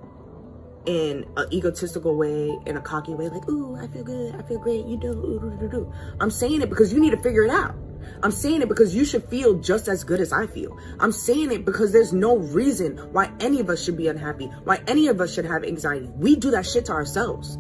in 0.84 1.24
an 1.38 1.50
egotistical 1.50 2.14
way, 2.14 2.58
in 2.66 2.76
a 2.76 2.82
cocky 2.82 3.14
way, 3.14 3.30
like, 3.30 3.48
ooh, 3.48 3.74
I 3.74 3.86
feel 3.86 4.04
good, 4.04 4.34
I 4.34 4.42
feel 4.42 4.58
great, 4.58 4.84
you 4.84 4.98
do, 4.98 5.12
ooh, 5.12 5.40
do, 5.40 5.56
do, 5.60 5.68
do. 5.70 5.92
I'm 6.20 6.30
saying 6.30 6.60
it 6.60 6.68
because 6.68 6.92
you 6.92 7.00
need 7.00 7.12
to 7.12 7.22
figure 7.22 7.44
it 7.44 7.50
out. 7.50 7.74
I'm 8.22 8.32
saying 8.32 8.60
it 8.60 8.68
because 8.68 8.94
you 8.94 9.06
should 9.06 9.24
feel 9.30 9.60
just 9.60 9.88
as 9.88 10.04
good 10.04 10.20
as 10.20 10.30
I 10.30 10.46
feel. 10.46 10.76
I'm 11.00 11.12
saying 11.12 11.52
it 11.52 11.64
because 11.64 11.90
there's 11.90 12.12
no 12.12 12.36
reason 12.36 12.98
why 13.12 13.32
any 13.40 13.60
of 13.60 13.70
us 13.70 13.82
should 13.82 13.96
be 13.96 14.08
unhappy, 14.08 14.46
why 14.64 14.82
any 14.86 15.08
of 15.08 15.22
us 15.22 15.32
should 15.32 15.46
have 15.46 15.64
anxiety. 15.64 16.10
We 16.16 16.36
do 16.36 16.50
that 16.50 16.66
shit 16.66 16.84
to 16.86 16.92
ourselves. 16.92 17.56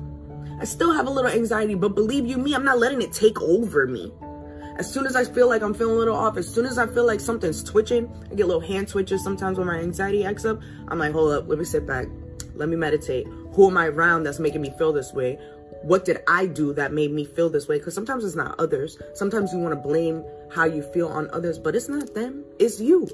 I 0.62 0.64
still 0.64 0.92
have 0.92 1.08
a 1.08 1.10
little 1.10 1.28
anxiety, 1.28 1.74
but 1.74 1.96
believe 1.96 2.24
you 2.24 2.38
me, 2.38 2.54
I'm 2.54 2.64
not 2.64 2.78
letting 2.78 3.02
it 3.02 3.10
take 3.10 3.42
over 3.42 3.84
me. 3.84 4.12
As 4.78 4.88
soon 4.88 5.06
as 5.06 5.16
I 5.16 5.24
feel 5.24 5.48
like 5.48 5.60
I'm 5.60 5.74
feeling 5.74 5.96
a 5.96 5.98
little 5.98 6.14
off, 6.14 6.36
as 6.36 6.48
soon 6.48 6.66
as 6.66 6.78
I 6.78 6.86
feel 6.86 7.04
like 7.04 7.18
something's 7.18 7.64
twitching, 7.64 8.08
I 8.30 8.36
get 8.36 8.46
little 8.46 8.60
hand 8.60 8.86
twitches 8.86 9.24
sometimes 9.24 9.58
when 9.58 9.66
my 9.66 9.80
anxiety 9.80 10.24
acts 10.24 10.44
up. 10.44 10.60
I'm 10.86 11.00
like, 11.00 11.10
hold 11.10 11.32
up, 11.32 11.48
let 11.48 11.58
me 11.58 11.64
sit 11.64 11.84
back. 11.84 12.06
Let 12.54 12.68
me 12.68 12.76
meditate. 12.76 13.26
Who 13.54 13.68
am 13.68 13.76
I 13.76 13.88
around 13.88 14.22
that's 14.22 14.38
making 14.38 14.60
me 14.62 14.72
feel 14.78 14.92
this 14.92 15.12
way? 15.12 15.36
What 15.82 16.04
did 16.04 16.18
I 16.28 16.46
do 16.46 16.72
that 16.74 16.92
made 16.92 17.10
me 17.10 17.24
feel 17.24 17.50
this 17.50 17.66
way? 17.66 17.78
Because 17.78 17.94
sometimes 17.94 18.24
it's 18.24 18.36
not 18.36 18.54
others. 18.60 18.98
Sometimes 19.14 19.52
you 19.52 19.58
want 19.58 19.74
to 19.74 19.80
blame 19.80 20.22
how 20.52 20.66
you 20.66 20.82
feel 20.82 21.08
on 21.08 21.28
others, 21.32 21.58
but 21.58 21.74
it's 21.74 21.88
not 21.88 22.14
them. 22.14 22.44
It's 22.60 22.78
you. 22.78 23.08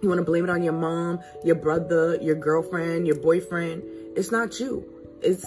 You 0.00 0.08
want 0.08 0.20
to 0.20 0.24
blame 0.24 0.44
it 0.44 0.50
on 0.50 0.62
your 0.62 0.72
mom, 0.72 1.20
your 1.44 1.56
brother, 1.56 2.16
your 2.22 2.36
girlfriend, 2.36 3.06
your 3.06 3.16
boyfriend. 3.16 3.82
It's 4.16 4.32
not 4.32 4.58
you. 4.58 4.82
It's, 5.20 5.44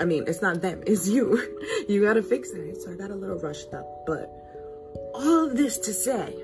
I 0.00 0.04
mean, 0.04 0.24
it's 0.26 0.42
not 0.42 0.60
them. 0.60 0.82
It's 0.86 1.08
you. 1.08 1.40
you 1.88 2.02
got 2.02 2.14
to 2.14 2.22
fix 2.22 2.50
it. 2.50 2.82
So 2.82 2.92
I 2.92 2.94
got 2.94 3.10
a 3.10 3.14
little 3.14 3.38
rushed 3.38 3.72
up, 3.74 4.06
but 4.06 4.30
all 5.14 5.46
of 5.46 5.56
this 5.56 5.78
to 5.78 5.92
say, 5.92 6.34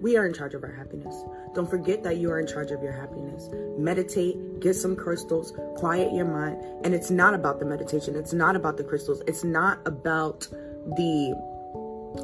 we 0.00 0.16
are 0.16 0.26
in 0.26 0.34
charge 0.34 0.54
of 0.54 0.62
our 0.64 0.72
happiness. 0.72 1.14
Don't 1.54 1.70
forget 1.70 2.02
that 2.02 2.16
you 2.16 2.30
are 2.30 2.40
in 2.40 2.46
charge 2.46 2.72
of 2.72 2.82
your 2.82 2.92
happiness. 2.92 3.48
Meditate, 3.78 4.60
get 4.60 4.74
some 4.74 4.96
crystals, 4.96 5.52
quiet 5.76 6.12
your 6.12 6.26
mind. 6.26 6.62
And 6.84 6.94
it's 6.94 7.10
not 7.10 7.32
about 7.32 7.60
the 7.60 7.64
meditation. 7.64 8.16
It's 8.16 8.32
not 8.32 8.56
about 8.56 8.76
the 8.76 8.84
crystals. 8.84 9.22
It's 9.26 9.44
not 9.44 9.78
about 9.86 10.40
the 10.96 11.34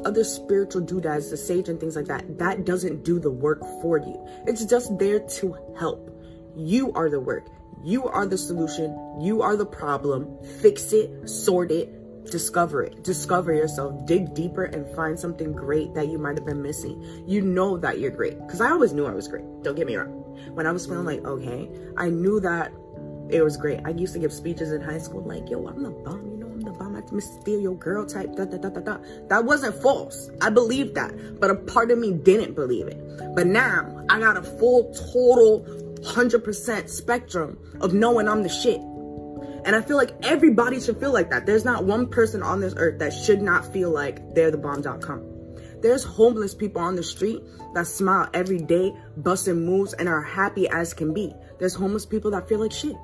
other 0.05 0.23
spiritual 0.23 0.81
doodads, 0.81 1.31
the 1.31 1.37
sage 1.37 1.69
and 1.69 1.79
things 1.79 1.95
like 1.95 2.05
that. 2.05 2.37
That 2.37 2.65
doesn't 2.65 3.03
do 3.03 3.19
the 3.19 3.31
work 3.31 3.61
for 3.81 3.97
you. 3.97 4.27
It's 4.45 4.65
just 4.65 4.97
there 4.99 5.19
to 5.19 5.57
help. 5.77 6.09
You 6.55 6.91
are 6.93 7.09
the 7.09 7.19
work. 7.19 7.47
You 7.83 8.05
are 8.05 8.25
the 8.25 8.37
solution. 8.37 8.95
You 9.19 9.41
are 9.41 9.55
the 9.55 9.65
problem. 9.65 10.37
Fix 10.61 10.93
it, 10.93 11.27
sort 11.27 11.71
it, 11.71 11.89
discover 12.29 12.83
it. 12.83 13.03
Discover 13.03 13.53
yourself. 13.53 14.05
Dig 14.05 14.33
deeper 14.33 14.63
and 14.63 14.87
find 14.95 15.19
something 15.19 15.51
great 15.51 15.93
that 15.95 16.07
you 16.07 16.17
might 16.17 16.37
have 16.37 16.45
been 16.45 16.61
missing. 16.61 17.23
You 17.27 17.41
know 17.41 17.77
that 17.77 17.99
you're 17.99 18.11
great. 18.11 18.39
Because 18.39 18.61
i 18.61 18.69
always 18.69 18.93
knew 18.93 19.05
i 19.05 19.13
was 19.13 19.27
great. 19.27 19.45
Don't 19.63 19.75
get 19.75 19.87
me 19.87 19.95
wrong. 19.95 20.17
When 20.53 20.67
i 20.67 20.71
was 20.71 20.85
feeling 20.85 21.05
like 21.05 21.23
okay 21.25 21.69
i 21.97 22.09
knew 22.09 22.39
that 22.39 22.71
it 23.29 23.41
was 23.43 23.55
great. 23.55 23.79
I 23.85 23.91
used 23.91 24.13
to 24.13 24.19
give 24.19 24.33
speeches 24.33 24.73
in 24.73 24.81
high 24.81 24.97
school 24.97 25.21
like 25.21 25.49
yo 25.49 25.67
i'm 25.67 25.83
the 25.83 25.89
bomb 25.89 26.25
you 26.31 26.37
know 26.37 26.47
i'm 26.47 26.61
the 26.61 26.71
bomb 26.71 26.95
i'm 26.95 27.15
the 27.15 27.21
Stereo 27.21 27.73
girl 27.73 28.05
type 28.05 28.35
da, 28.35 28.45
da, 28.45 28.57
da, 28.57 28.69
da, 28.69 28.81
da. 28.81 28.97
that 29.29 29.45
wasn't 29.45 29.81
false. 29.81 30.29
I 30.41 30.49
believed 30.49 30.95
that. 30.95 31.39
But 31.39 31.51
a 31.51 31.55
part 31.55 31.91
of 31.91 31.97
me 31.97 32.13
didn't 32.13 32.53
believe 32.53 32.87
it. 32.87 32.99
But 33.35 33.47
now 33.47 34.05
i 34.09 34.19
got 34.19 34.37
a 34.37 34.43
full 34.43 34.93
total 35.13 35.65
100% 36.01 36.89
spectrum 36.89 37.57
of 37.79 37.93
knowing 37.93 38.27
i'm 38.27 38.43
the 38.43 38.49
shit 38.49 38.81
and 39.63 39.75
I 39.75 39.81
feel 39.81 39.97
like 39.97 40.13
everybody 40.23 40.79
should 40.79 40.99
feel 40.99 41.13
like 41.13 41.29
that. 41.29 41.45
There's 41.45 41.65
not 41.65 41.85
one 41.85 42.07
person 42.07 42.41
on 42.41 42.61
this 42.61 42.73
earth 42.77 42.99
that 42.99 43.13
should 43.13 43.41
not 43.41 43.71
feel 43.71 43.91
like 43.91 44.33
they're 44.33 44.51
the 44.51 44.57
bomb.com. 44.57 45.27
There's 45.81 46.03
homeless 46.03 46.55
people 46.55 46.81
on 46.81 46.95
the 46.95 47.03
street 47.03 47.41
that 47.73 47.87
smile 47.87 48.29
every 48.33 48.59
day, 48.59 48.93
busting 49.17 49.65
moves, 49.65 49.93
and 49.93 50.07
are 50.07 50.21
happy 50.21 50.67
as 50.67 50.93
can 50.93 51.13
be. 51.13 51.33
There's 51.59 51.75
homeless 51.75 52.05
people 52.05 52.31
that 52.31 52.47
feel 52.47 52.59
like 52.59 52.71
shit. 52.71 52.95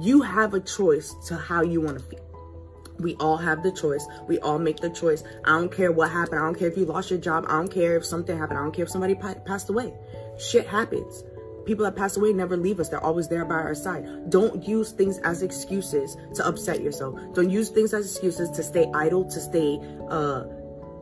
You 0.00 0.22
have 0.22 0.54
a 0.54 0.60
choice 0.60 1.14
to 1.26 1.36
how 1.36 1.62
you 1.62 1.80
want 1.80 1.98
to 1.98 2.04
feel. 2.04 2.20
We 2.98 3.14
all 3.16 3.36
have 3.36 3.62
the 3.62 3.72
choice. 3.72 4.06
We 4.28 4.38
all 4.38 4.58
make 4.58 4.78
the 4.78 4.90
choice. 4.90 5.24
I 5.44 5.50
don't 5.58 5.72
care 5.72 5.90
what 5.90 6.10
happened. 6.10 6.38
I 6.38 6.44
don't 6.44 6.58
care 6.58 6.68
if 6.68 6.76
you 6.76 6.84
lost 6.84 7.10
your 7.10 7.18
job. 7.18 7.46
I 7.48 7.52
don't 7.52 7.70
care 7.70 7.96
if 7.96 8.06
something 8.06 8.36
happened. 8.36 8.58
I 8.58 8.62
don't 8.62 8.72
care 8.72 8.84
if 8.84 8.90
somebody 8.90 9.14
passed 9.14 9.68
away. 9.70 9.92
Shit 10.38 10.66
happens. 10.66 11.24
People 11.64 11.84
that 11.84 11.96
pass 11.96 12.16
away 12.16 12.32
never 12.32 12.56
leave 12.56 12.80
us. 12.80 12.88
They're 12.88 13.04
always 13.04 13.28
there 13.28 13.44
by 13.44 13.54
our 13.54 13.74
side. 13.74 14.30
Don't 14.30 14.66
use 14.66 14.92
things 14.92 15.18
as 15.18 15.42
excuses 15.42 16.16
to 16.34 16.46
upset 16.46 16.82
yourself. 16.82 17.18
Don't 17.34 17.50
use 17.50 17.68
things 17.68 17.94
as 17.94 18.06
excuses 18.06 18.50
to 18.50 18.62
stay 18.62 18.90
idle, 18.94 19.24
to 19.24 19.40
stay 19.40 19.78
uh, 20.08 20.44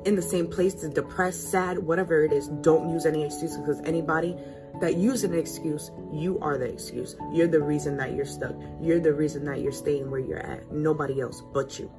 in 0.05 0.17
the 0.17 0.23
same 0.23 0.47
place, 0.47 0.75
to 0.75 0.89
depress, 0.89 1.37
sad, 1.37 1.79
whatever 1.79 2.25
it 2.25 2.33
is. 2.33 2.49
Don't 2.49 2.91
use 2.91 3.07
any 3.07 3.25
excuses 3.25 3.59
because 3.59 3.81
anybody 3.81 4.37
that 4.81 4.97
uses 4.97 5.25
an 5.25 5.39
excuse, 5.39 5.91
you 6.13 6.39
are 6.41 6.57
the 6.57 6.67
excuse. 6.67 7.17
You're 7.33 7.49
the 7.49 7.61
reason 7.61 7.97
that 7.99 8.15
you're 8.15 8.27
stuck. 8.27 8.55
You're 8.81 9.01
the 9.01 9.13
reason 9.13 9.45
that 9.47 9.61
you're 9.61 9.73
staying 9.73 10.11
where 10.11 10.21
you're 10.21 10.39
at. 10.39 10.71
Nobody 10.73 11.21
else 11.21 11.43
but 11.53 11.79
you. 11.79 11.91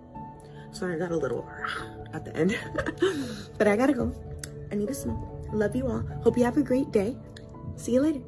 Sorry, 0.72 0.96
I 0.96 0.98
got 0.98 1.12
a 1.12 1.18
little 1.18 1.48
at 2.13 2.25
the 2.25 2.36
end, 2.36 2.58
but 3.58 3.68
I 3.68 3.75
gotta 3.75 3.94
go. 3.94 4.13
I 4.72 4.75
need 4.75 4.89
a 4.89 4.94
smoke. 4.94 5.20
Love 5.51 5.75
you 5.75 5.88
all. 5.88 6.03
Hope 6.24 6.38
you 6.38 6.46
have 6.46 6.58
a 6.58 6.63
great 6.63 6.91
day. 6.91 7.18
See 7.75 7.94
you 7.94 8.01
later. 8.01 8.22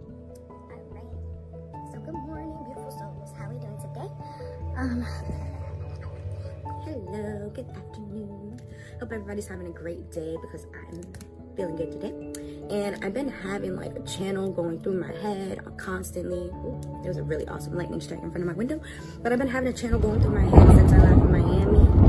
Um 4.75 5.05
hello, 6.83 7.51
good 7.53 7.69
afternoon. 7.69 8.59
Hope 8.99 9.11
everybody's 9.11 9.47
having 9.47 9.67
a 9.67 9.71
great 9.71 10.11
day 10.11 10.35
because 10.41 10.65
I'm 10.73 11.03
feeling 11.55 11.75
good 11.75 11.91
today. 11.91 12.33
And 12.71 13.05
I've 13.05 13.13
been 13.13 13.27
having 13.27 13.75
like 13.75 13.95
a 13.95 14.01
channel 14.01 14.51
going 14.51 14.81
through 14.81 14.99
my 14.99 15.11
head 15.21 15.59
constantly. 15.77 16.49
Ooh, 16.49 16.81
was 17.05 17.17
a 17.17 17.23
really 17.23 17.47
awesome 17.47 17.75
lightning 17.75 18.01
strike 18.01 18.23
in 18.23 18.31
front 18.31 18.41
of 18.41 18.47
my 18.47 18.53
window. 18.53 18.81
But 19.21 19.31
I've 19.31 19.39
been 19.39 19.47
having 19.47 19.71
a 19.71 19.77
channel 19.77 19.99
going 19.99 20.19
through 20.21 20.41
my 20.41 20.41
head 20.41 20.75
since 20.75 20.91
I 20.91 20.97
left 20.97 21.29
Miami. 21.29 22.02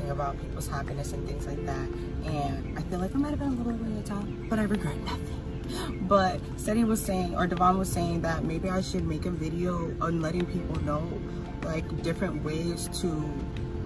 Expressing 0.00 0.10
about 0.10 0.40
people's 0.40 0.68
happiness 0.68 1.12
and 1.12 1.26
things 1.26 1.46
like 1.46 1.64
that. 1.66 1.88
And 2.24 2.78
I 2.78 2.82
feel 2.82 2.98
like 2.98 3.14
I 3.14 3.18
might 3.18 3.30
have 3.30 3.38
been 3.38 3.48
a 3.48 3.62
little 3.62 3.72
the 3.72 4.02
top, 4.02 4.24
but 4.48 4.58
I 4.58 4.62
regret 4.62 4.96
nothing. 4.98 6.06
But 6.08 6.40
Seti 6.56 6.84
was 6.84 7.00
saying, 7.00 7.36
or 7.36 7.46
Devon 7.46 7.78
was 7.78 7.90
saying 7.90 8.22
that 8.22 8.44
maybe 8.44 8.68
I 8.68 8.80
should 8.80 9.04
make 9.04 9.26
a 9.26 9.30
video 9.30 9.94
on 10.00 10.20
letting 10.20 10.46
people 10.46 10.82
know 10.82 11.02
like 11.62 12.02
different 12.02 12.42
ways 12.42 12.88
to 13.00 13.08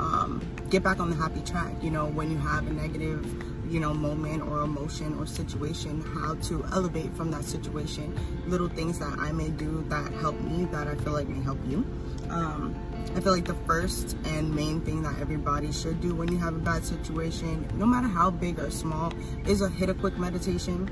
um, 0.00 0.40
get 0.70 0.82
back 0.82 1.00
on 1.00 1.10
the 1.10 1.16
happy 1.16 1.40
track. 1.42 1.74
You 1.82 1.90
know, 1.90 2.06
when 2.06 2.30
you 2.30 2.38
have 2.38 2.66
a 2.66 2.72
negative, 2.72 3.26
you 3.70 3.80
know, 3.80 3.92
moment 3.92 4.42
or 4.42 4.62
emotion 4.62 5.18
or 5.18 5.26
situation, 5.26 6.00
how 6.00 6.34
to 6.48 6.64
elevate 6.72 7.14
from 7.14 7.30
that 7.32 7.44
situation. 7.44 8.18
Little 8.46 8.68
things 8.68 8.98
that 8.98 9.18
I 9.18 9.32
may 9.32 9.50
do 9.50 9.84
that 9.90 10.10
help 10.14 10.40
me 10.40 10.64
that 10.66 10.88
I 10.88 10.94
feel 10.94 11.12
like 11.12 11.28
may 11.28 11.42
help 11.42 11.58
you. 11.68 11.84
Um, 12.30 12.74
I 13.16 13.20
feel 13.20 13.32
like 13.32 13.44
the 13.44 13.54
first 13.66 14.16
and 14.24 14.54
main 14.54 14.80
thing 14.80 15.02
that 15.02 15.18
everybody 15.20 15.72
should 15.72 16.00
do 16.00 16.14
when 16.14 16.30
you 16.32 16.38
have 16.38 16.54
a 16.54 16.58
bad 16.58 16.84
situation, 16.84 17.66
no 17.74 17.86
matter 17.86 18.08
how 18.08 18.30
big 18.30 18.58
or 18.58 18.70
small, 18.70 19.12
is 19.46 19.60
a 19.60 19.68
hit 19.68 19.88
a 19.88 19.94
quick 19.94 20.18
meditation 20.18 20.90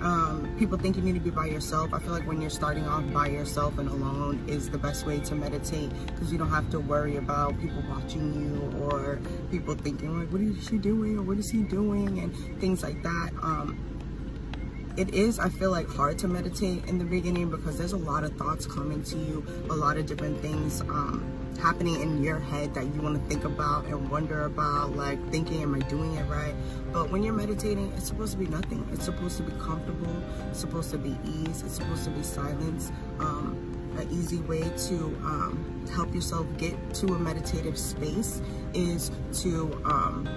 um, 0.00 0.54
people 0.58 0.76
think 0.76 0.96
you 0.96 1.02
need 1.02 1.14
to 1.14 1.20
be 1.20 1.30
by 1.30 1.46
yourself. 1.46 1.94
I 1.94 1.98
feel 1.98 2.12
like 2.12 2.26
when 2.26 2.40
you're 2.40 2.50
starting 2.50 2.86
off 2.86 3.04
by 3.12 3.28
yourself 3.28 3.78
and 3.78 3.88
alone 3.88 4.44
is 4.46 4.68
the 4.68 4.78
best 4.78 5.06
way 5.06 5.20
to 5.20 5.34
meditate 5.34 5.90
because 6.06 6.30
you 6.30 6.38
don't 6.38 6.50
have 6.50 6.70
to 6.70 6.80
worry 6.80 7.16
about 7.16 7.58
people 7.60 7.82
watching 7.88 8.34
you 8.34 8.84
or 8.84 9.20
people 9.50 9.74
thinking 9.74 10.18
like, 10.18 10.30
what 10.30 10.42
is 10.42 10.66
she 10.66 10.78
doing 10.78 11.18
or 11.18 11.22
what 11.22 11.38
is 11.38 11.50
he 11.50 11.62
doing 11.62 12.18
and 12.18 12.60
things 12.60 12.82
like 12.82 13.02
that. 13.02 13.30
Um, 13.42 13.78
it 14.96 15.14
is, 15.14 15.38
I 15.38 15.50
feel 15.50 15.70
like, 15.70 15.88
hard 15.88 16.18
to 16.20 16.28
meditate 16.28 16.86
in 16.86 16.98
the 16.98 17.04
beginning 17.04 17.50
because 17.50 17.76
there's 17.76 17.92
a 17.92 17.98
lot 17.98 18.24
of 18.24 18.34
thoughts 18.36 18.66
coming 18.66 19.02
to 19.04 19.16
you, 19.16 19.46
a 19.70 19.74
lot 19.74 19.98
of 19.98 20.06
different 20.06 20.40
things 20.40 20.80
um, 20.82 21.35
happening 21.56 22.00
in 22.00 22.22
your 22.22 22.38
head 22.38 22.74
that 22.74 22.84
you 22.94 23.00
want 23.00 23.20
to 23.20 23.28
think 23.28 23.44
about 23.44 23.84
and 23.86 24.10
wonder 24.10 24.44
about, 24.44 24.96
like 24.96 25.18
thinking, 25.30 25.62
am 25.62 25.74
I 25.74 25.80
doing 25.80 26.14
it 26.14 26.24
right? 26.28 26.54
But 26.92 27.10
when 27.10 27.22
you're 27.22 27.34
meditating, 27.34 27.92
it's 27.96 28.06
supposed 28.06 28.32
to 28.32 28.38
be 28.38 28.46
nothing. 28.46 28.86
It's 28.92 29.04
supposed 29.04 29.36
to 29.38 29.42
be 29.42 29.52
comfortable. 29.52 30.16
It's 30.50 30.60
supposed 30.60 30.90
to 30.92 30.98
be 30.98 31.16
ease. 31.24 31.62
It's 31.62 31.74
supposed 31.74 32.04
to 32.04 32.10
be 32.10 32.22
silence. 32.22 32.92
Um, 33.18 33.72
an 33.98 34.08
easy 34.10 34.40
way 34.40 34.60
to 34.60 34.96
um, 35.24 35.86
help 35.92 36.14
yourself 36.14 36.46
get 36.58 36.76
to 36.94 37.14
a 37.14 37.18
meditative 37.18 37.78
space 37.78 38.42
is 38.74 39.10
to 39.42 39.72
um, 39.84 40.28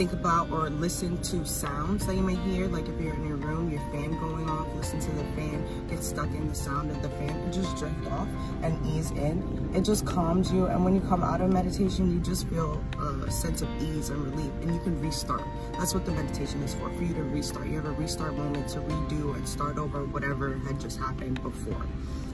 think 0.00 0.14
about 0.14 0.50
or 0.50 0.70
listen 0.70 1.20
to 1.20 1.44
sounds 1.44 2.06
that 2.06 2.16
you 2.16 2.22
may 2.22 2.34
hear. 2.34 2.66
Like 2.68 2.88
if 2.88 2.98
you're 2.98 3.12
in 3.12 3.26
your 3.28 3.36
room, 3.36 3.70
your 3.70 3.82
fan 3.92 4.18
going 4.18 4.48
off, 4.48 4.66
listen 4.74 4.98
to 4.98 5.10
the 5.10 5.24
fan, 5.36 5.62
get 5.90 6.02
stuck 6.02 6.28
in 6.28 6.48
the 6.48 6.54
sound 6.54 6.90
of 6.90 7.02
the 7.02 7.10
fan, 7.10 7.28
and 7.28 7.52
just 7.52 7.76
drift 7.76 8.06
off 8.06 8.26
and 8.62 8.74
ease 8.86 9.10
in. 9.10 9.70
It 9.74 9.82
just 9.82 10.06
calms 10.06 10.50
you. 10.50 10.64
And 10.64 10.86
when 10.86 10.94
you 10.94 11.02
come 11.02 11.22
out 11.22 11.42
of 11.42 11.52
meditation, 11.52 12.10
you 12.10 12.18
just 12.20 12.48
feel 12.48 12.82
a 13.26 13.30
sense 13.30 13.60
of 13.60 13.68
ease 13.82 14.08
and 14.08 14.24
relief 14.24 14.50
and 14.62 14.72
you 14.72 14.80
can 14.80 14.98
restart. 15.02 15.44
That's 15.72 15.92
what 15.92 16.06
the 16.06 16.12
meditation 16.12 16.62
is 16.62 16.72
for, 16.72 16.88
for 16.88 17.02
you 17.02 17.12
to 17.12 17.22
restart. 17.24 17.66
You 17.66 17.76
have 17.76 17.84
a 17.84 17.92
restart 17.92 18.34
moment 18.34 18.68
to 18.68 18.78
redo 18.78 19.34
and 19.36 19.46
start 19.46 19.76
over 19.76 20.06
whatever 20.06 20.56
had 20.60 20.80
just 20.80 20.98
happened 20.98 21.42
before. 21.42 21.84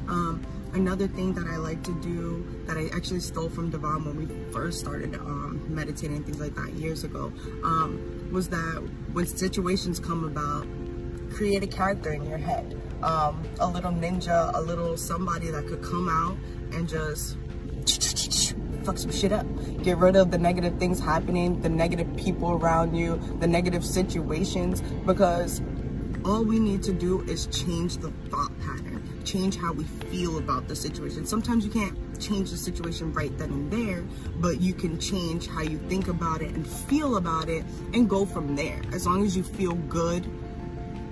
Um, 0.09 0.47
another 0.73 1.09
thing 1.09 1.33
that 1.35 1.47
I 1.47 1.57
like 1.57 1.83
to 1.85 1.95
do 2.01 2.47
that 2.67 2.77
I 2.77 2.89
actually 2.95 3.21
stole 3.21 3.49
from 3.49 3.71
Devon 3.71 4.05
when 4.05 4.17
we 4.17 4.53
first 4.53 4.81
started 4.81 5.15
um, 5.15 5.65
meditating 5.69 6.25
things 6.25 6.41
like 6.41 6.55
that 6.55 6.73
years 6.75 7.05
ago 7.05 7.33
um, 7.65 8.29
was 8.33 8.49
that 8.49 8.83
when 9.13 9.27
situations 9.27 9.99
come 9.99 10.25
about, 10.25 10.67
create 11.33 11.63
a 11.63 11.67
character 11.67 12.13
in 12.13 12.25
your 12.25 12.39
head. 12.39 12.81
Um, 13.03 13.43
a 13.61 13.69
little 13.69 13.93
ninja, 13.93 14.55
a 14.55 14.61
little 14.61 14.97
somebody 14.97 15.51
that 15.51 15.67
could 15.67 15.83
come 15.83 16.09
out 16.09 16.37
and 16.73 16.89
just 16.89 17.37
fuck 18.85 18.99
some 18.99 19.11
shit 19.11 19.33
up. 19.33 19.47
Get 19.83 19.99
rid 19.99 20.17
of 20.17 20.31
the 20.31 20.39
negative 20.39 20.79
things 20.79 21.01
happening, 21.01 21.61
the 21.61 21.69
negative 21.69 22.17
people 22.17 22.53
around 22.53 22.95
you, 22.95 23.21
the 23.41 23.47
negative 23.47 23.85
situations, 23.85 24.81
because 25.05 25.61
all 26.25 26.45
we 26.45 26.59
need 26.59 26.83
to 26.85 26.93
do 26.93 27.21
is 27.23 27.47
change 27.49 27.99
the 27.99 28.11
thought 28.31 28.51
change 29.27 29.57
how 29.57 29.73
we 29.73 29.85
feel 29.85 30.39
about 30.39 30.69
the 30.69 30.77
situation. 30.77 31.27
Sometimes 31.27 31.65
you 31.65 31.71
can't 31.71 31.97
change 32.21 32.51
the 32.51 32.57
situation 32.57 33.13
right 33.13 33.37
then 33.37 33.51
and 33.51 33.71
there, 33.71 34.05
but 34.37 34.61
you 34.61 34.73
can 34.73 34.99
change 34.99 35.49
how 35.49 35.63
you 35.63 35.79
think 35.89 36.09
about 36.09 36.41
it 36.41 36.55
and 36.55 36.67
feel 36.67 37.17
about 37.17 37.49
it 37.49 37.65
and 37.93 38.09
go 38.09 38.25
from 38.25 38.57
there. 38.57 38.81
As 38.93 39.07
long 39.07 39.25
as 39.25 39.37
you 39.37 39.43
feel 39.43 39.75
good, 39.75 40.27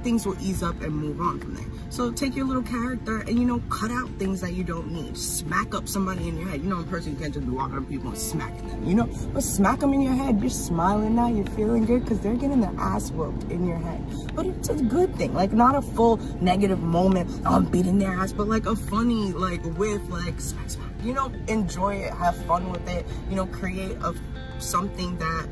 things 0.04 0.26
will 0.26 0.40
ease 0.40 0.62
up 0.62 0.80
and 0.82 0.94
move 0.94 1.20
on 1.20 1.40
from 1.40 1.54
there. 1.54 1.66
So 1.88 2.12
take 2.12 2.37
your 2.37 2.46
little 2.46 2.62
character 2.62 3.20
and, 3.20 3.38
you 3.38 3.44
know, 3.44 3.61
cut 3.70 3.90
out 3.90 4.08
things 4.18 4.40
that 4.42 4.52
you 4.52 4.62
don't 4.62 4.92
need. 4.92 5.16
Smack 5.16 5.75
up 5.75 5.88
somebody 5.88 6.28
in 6.28 6.37
your 6.37 6.49
head. 6.49 6.62
You 6.62 6.68
know, 6.68 6.80
a 6.80 6.84
person 6.84 7.12
you 7.12 7.18
can't 7.18 7.34
just 7.34 7.46
be 7.46 7.52
walking 7.52 7.78
up 7.78 7.88
people 7.88 8.11
and 8.11 8.18
smacking 8.18 8.68
them, 8.68 8.84
you 8.84 8.94
know? 8.94 9.08
But 9.32 9.42
smack 9.42 9.80
them 9.80 9.92
in 9.94 10.02
your 10.02 10.12
head. 10.12 10.40
You're 10.40 10.50
smiling 10.50 11.16
now. 11.16 11.28
You're 11.28 11.46
feeling 11.46 11.87
good 11.87 12.02
because 12.02 12.20
they're 12.20 12.34
getting 12.34 12.61
their 12.61 12.75
ass 12.78 13.11
whooped 13.11 13.50
in 13.50 13.66
your 13.66 13.78
head. 13.78 14.00
But 14.34 14.46
it's 14.46 14.68
a 14.68 14.75
good 14.75 15.14
thing. 15.16 15.34
Like, 15.34 15.52
not 15.52 15.75
a 15.75 15.82
full 15.82 16.18
negative 16.40 16.80
moment. 16.80 17.30
Oh, 17.46 17.56
I'm 17.56 17.64
beating 17.64 17.99
their 17.99 18.12
ass. 18.12 18.32
But, 18.32 18.49
like, 18.49 18.66
a 18.66 18.76
funny, 18.76 19.32
like, 19.32 19.64
with, 19.78 20.08
like, 20.11 20.40
smack, 20.40 20.70
smack. 20.70 20.90
You 21.02 21.14
know, 21.14 21.32
enjoy 21.49 21.96
it. 21.96 22.12
Have 22.12 22.37
fun 22.44 22.70
with 22.70 22.87
it. 22.88 23.06
You 23.30 23.37
know, 23.37 23.46
create 23.46 23.96
a 24.02 24.14
something 24.58 25.16
that 25.18 25.49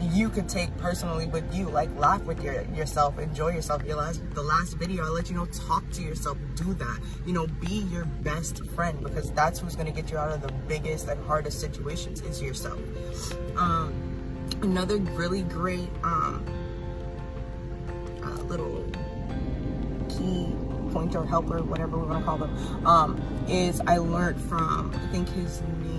you 0.00 0.28
could 0.28 0.48
take 0.48 0.74
personally 0.78 1.26
with 1.26 1.54
you 1.54 1.68
like 1.68 1.94
laugh 1.96 2.22
with 2.22 2.42
your 2.42 2.62
yourself 2.74 3.18
enjoy 3.18 3.48
yourself. 3.48 3.84
Your 3.84 3.96
last 3.96 4.22
the 4.34 4.42
last 4.42 4.74
video 4.74 5.04
i 5.04 5.08
let 5.08 5.28
you 5.28 5.36
know 5.36 5.46
talk 5.46 5.88
to 5.92 6.02
yourself 6.02 6.38
do 6.54 6.74
that. 6.74 7.00
You 7.26 7.32
know 7.32 7.46
be 7.46 7.86
your 7.90 8.04
best 8.22 8.64
friend 8.66 9.02
because 9.02 9.30
that's 9.32 9.58
who's 9.58 9.74
going 9.74 9.86
to 9.86 9.92
get 9.92 10.10
you 10.10 10.18
out 10.18 10.30
of 10.30 10.42
the 10.42 10.52
biggest 10.66 11.08
and 11.08 11.24
hardest 11.26 11.60
situations 11.60 12.20
is 12.22 12.40
yourself. 12.40 12.78
Um 13.56 13.92
another 14.62 14.96
really 14.96 15.42
great 15.42 15.88
um 16.02 16.44
uh, 18.22 18.42
little 18.44 18.84
key 20.08 20.54
pointer 20.92 21.24
helper 21.24 21.62
whatever 21.62 21.98
we 21.98 22.06
want 22.06 22.20
to 22.20 22.24
call 22.24 22.38
them 22.38 22.86
um 22.86 23.20
is 23.48 23.80
i 23.86 23.98
learned 23.98 24.40
from 24.40 24.90
i 24.94 25.12
think 25.12 25.28
his 25.28 25.60
name 25.60 25.97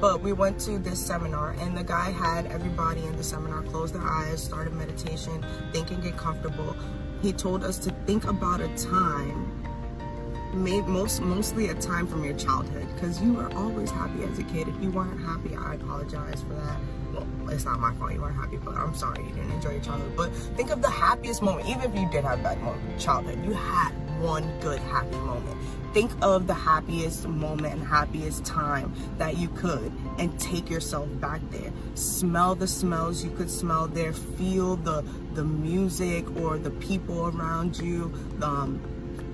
but 0.00 0.20
we 0.20 0.32
went 0.32 0.58
to 0.60 0.78
this 0.78 1.04
seminar 1.04 1.54
and 1.60 1.76
the 1.76 1.84
guy 1.84 2.10
had 2.10 2.46
everybody 2.46 3.04
in 3.04 3.16
the 3.16 3.24
seminar 3.24 3.62
close 3.62 3.92
their 3.92 4.02
eyes, 4.02 4.42
started 4.42 4.72
meditation, 4.72 5.44
think 5.72 5.90
and 5.90 6.02
get 6.02 6.16
comfortable. 6.16 6.76
He 7.22 7.32
told 7.32 7.64
us 7.64 7.78
to 7.78 7.90
think 8.06 8.24
about 8.24 8.60
a 8.60 8.68
time, 8.76 9.62
made 10.54 10.86
most 10.86 11.22
mostly 11.22 11.68
a 11.68 11.74
time 11.74 12.06
from 12.06 12.24
your 12.24 12.34
childhood, 12.34 12.86
because 12.94 13.20
you 13.22 13.32
were 13.32 13.52
always 13.54 13.90
happy 13.90 14.24
as 14.24 14.38
a 14.38 14.44
kid. 14.44 14.68
If 14.68 14.82
you 14.82 14.90
weren't 14.90 15.20
happy, 15.20 15.54
I 15.56 15.74
apologize 15.74 16.42
for 16.42 16.54
that. 16.54 16.78
Well, 17.12 17.26
it's 17.50 17.64
not 17.64 17.78
my 17.78 17.92
fault 17.94 18.12
you 18.12 18.20
weren't 18.20 18.36
happy, 18.36 18.56
but 18.56 18.74
I'm 18.74 18.94
sorry 18.94 19.22
you 19.22 19.30
didn't 19.30 19.52
enjoy 19.52 19.72
your 19.72 19.82
childhood. 19.82 20.16
But 20.16 20.32
think 20.56 20.70
of 20.70 20.82
the 20.82 20.90
happiest 20.90 21.42
moment, 21.42 21.68
even 21.68 21.82
if 21.82 21.94
you 21.94 22.08
did 22.10 22.24
have 22.24 22.42
bad 22.42 22.60
moment, 22.62 22.98
childhood, 22.98 23.44
you 23.44 23.52
had 23.52 23.92
one 24.22 24.48
good 24.60 24.78
happy 24.78 25.16
moment. 25.16 25.58
Think 25.92 26.10
of 26.22 26.46
the 26.46 26.54
happiest 26.54 27.28
moment 27.28 27.74
and 27.74 27.86
happiest 27.86 28.46
time 28.46 28.94
that 29.18 29.36
you 29.36 29.48
could 29.48 29.92
and 30.18 30.38
take 30.40 30.70
yourself 30.70 31.08
back 31.20 31.40
there. 31.50 31.70
Smell 31.94 32.54
the 32.54 32.66
smells 32.66 33.22
you 33.22 33.30
could 33.30 33.50
smell 33.50 33.88
there. 33.88 34.12
Feel 34.12 34.76
the 34.76 35.04
the 35.34 35.44
music 35.44 36.24
or 36.36 36.56
the 36.56 36.70
people 36.70 37.26
around 37.28 37.78
you. 37.78 38.12
Um, 38.42 38.80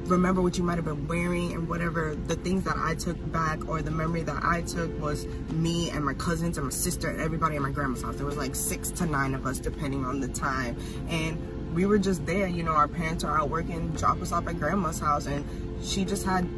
remember 0.07 0.41
what 0.41 0.57
you 0.59 0.65
might 0.65 0.77
have 0.77 0.87
been 0.87 1.07
wearing 1.07 1.53
and 1.53 1.69
whatever. 1.69 2.17
The 2.17 2.37
things 2.37 2.65
that 2.65 2.77
I 2.77 2.95
took 2.95 3.17
back 3.31 3.69
or 3.69 3.83
the 3.83 3.91
memory 3.91 4.23
that 4.23 4.43
I 4.43 4.63
took 4.63 5.01
was 5.01 5.27
me 5.53 5.91
and 5.91 6.05
my 6.05 6.15
cousins 6.15 6.57
and 6.57 6.67
my 6.67 6.73
sister 6.73 7.09
and 7.09 7.21
everybody 7.21 7.57
at 7.57 7.63
my 7.63 7.71
grandma's 7.71 8.03
house. 8.03 8.17
There 8.17 8.27
was 8.27 8.37
like 8.37 8.55
six 8.55 8.91
to 8.93 9.07
nine 9.07 9.35
of 9.35 9.47
us 9.47 9.59
depending 9.59 10.05
on 10.05 10.21
the 10.21 10.29
time. 10.29 10.77
And 11.09 11.39
we 11.75 11.87
were 11.87 11.99
just 11.99 12.25
there 12.27 12.47
you 12.47 12.63
know 12.63 12.73
our 12.73 12.89
parents 12.89 13.25
are 13.25 13.39
out 13.39 13.49
working 13.49 13.89
drop 13.91 14.21
us 14.21 14.33
off 14.33 14.47
at 14.47 14.59
grandma's 14.59 14.99
house 14.99 15.27
and 15.27 15.45
she 15.83 16.05
just 16.05 16.25
had 16.25 16.49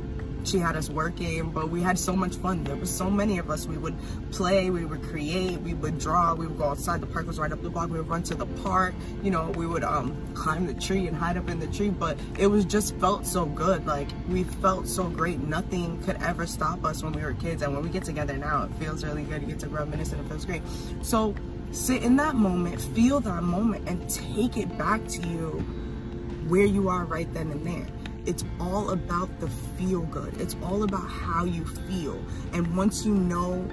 she 0.45 0.59
had 0.59 0.76
us 0.76 0.88
working, 0.88 1.50
but 1.50 1.69
we 1.69 1.83
had 1.83 1.99
so 1.99 2.14
much 2.14 2.37
fun. 2.37 2.64
There 2.64 2.76
was 2.76 2.90
so 2.90 3.11
many 3.11 3.38
of 3.38 3.50
us. 3.50 3.67
We 3.67 3.76
would 3.76 3.97
play, 4.31 4.71
we 4.71 4.85
would 4.85 5.02
create, 5.02 5.61
we 5.61 5.75
would 5.75 5.99
draw, 5.99 6.35
we 6.35 6.47
would 6.47 6.59
go 6.59 6.64
outside. 6.64 7.00
The 7.00 7.07
park 7.07 7.26
was 7.26 7.38
right 7.38 7.52
up 7.52 7.62
the 7.62 7.71
block. 7.71 7.90
We 7.90 7.99
would 7.99 8.09
run 8.09 8.23
to 8.25 8.35
the 8.35 8.47
park. 8.47 8.95
You 9.23 9.31
know, 9.31 9.50
we 9.50 9.67
would 9.67 9.85
um, 9.85 10.17
climb 10.35 10.67
the 10.67 10.75
tree 10.75 11.07
and 11.07 11.17
hide 11.17 11.37
up 11.37 11.49
in 11.49 11.61
the 11.61 11.67
tree. 11.67 11.90
But 11.90 12.19
it 12.38 12.47
was 12.47 12.64
just 12.64 12.97
felt 12.97 13.26
so 13.26 13.45
good. 13.47 13.87
Like 13.87 14.09
we 14.29 14.45
felt 14.45 14.87
so 14.87 15.09
great. 15.09 15.40
Nothing 15.40 16.02
could 16.02 16.17
ever 16.23 16.47
stop 16.47 16.85
us 16.85 17.02
when 17.02 17.12
we 17.12 17.23
were 17.23 17.35
kids. 17.35 17.62
And 17.62 17.75
when 17.75 17.83
we 17.83 17.90
get 17.90 18.05
together 18.05 18.37
now, 18.37 18.64
it 18.64 18.75
feels 18.75 19.05
really 19.05 19.25
good. 19.25 19.43
You 19.43 19.49
get 19.49 19.59
to 19.61 19.69
reminisce 19.69 20.12
and 20.12 20.25
it 20.25 20.29
feels 20.29 20.45
great. 20.45 20.62
So 21.02 21.35
sit 21.73 22.03
in 22.03 22.17
that 22.17 22.35
moment, 22.35 22.81
feel 22.81 23.21
that 23.21 23.43
moment, 23.43 23.89
and 23.89 24.09
take 24.09 24.57
it 24.57 24.77
back 24.79 25.07
to 25.09 25.27
you 25.29 25.65
where 26.49 26.65
you 26.65 26.89
are 26.89 27.05
right 27.05 27.33
then 27.33 27.50
and 27.50 27.67
there 27.67 27.87
it's 28.27 28.45
all 28.61 28.91
about 28.91 29.41
the 29.41 29.49
feel 29.79 30.03
good. 30.03 30.39
It's 30.41 30.57
all 30.62 30.83
about 30.83 31.09
how 31.09 31.45
you 31.45 31.65
feel. 31.65 32.23
And 32.53 32.77
once 32.77 33.05
you 33.05 33.15
know 33.15 33.69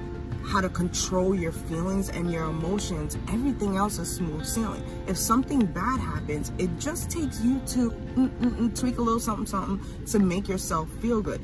how 0.45 0.61
to 0.61 0.69
control 0.69 1.35
your 1.35 1.51
feelings 1.51 2.09
and 2.09 2.31
your 2.31 2.45
emotions, 2.45 3.17
everything 3.29 3.75
else 3.75 3.99
is 3.99 4.15
smooth 4.15 4.45
sailing. 4.45 4.83
If 5.07 5.17
something 5.17 5.65
bad 5.65 5.99
happens, 5.99 6.51
it 6.57 6.79
just 6.79 7.11
takes 7.11 7.41
you 7.41 7.59
to 7.67 7.91
mm, 7.91 8.29
mm, 8.29 8.51
mm, 8.51 8.79
tweak 8.79 8.97
a 8.97 9.01
little 9.01 9.19
something, 9.19 9.45
something 9.45 10.05
to 10.05 10.19
make 10.19 10.47
yourself 10.47 10.89
feel 11.01 11.21
good. 11.21 11.41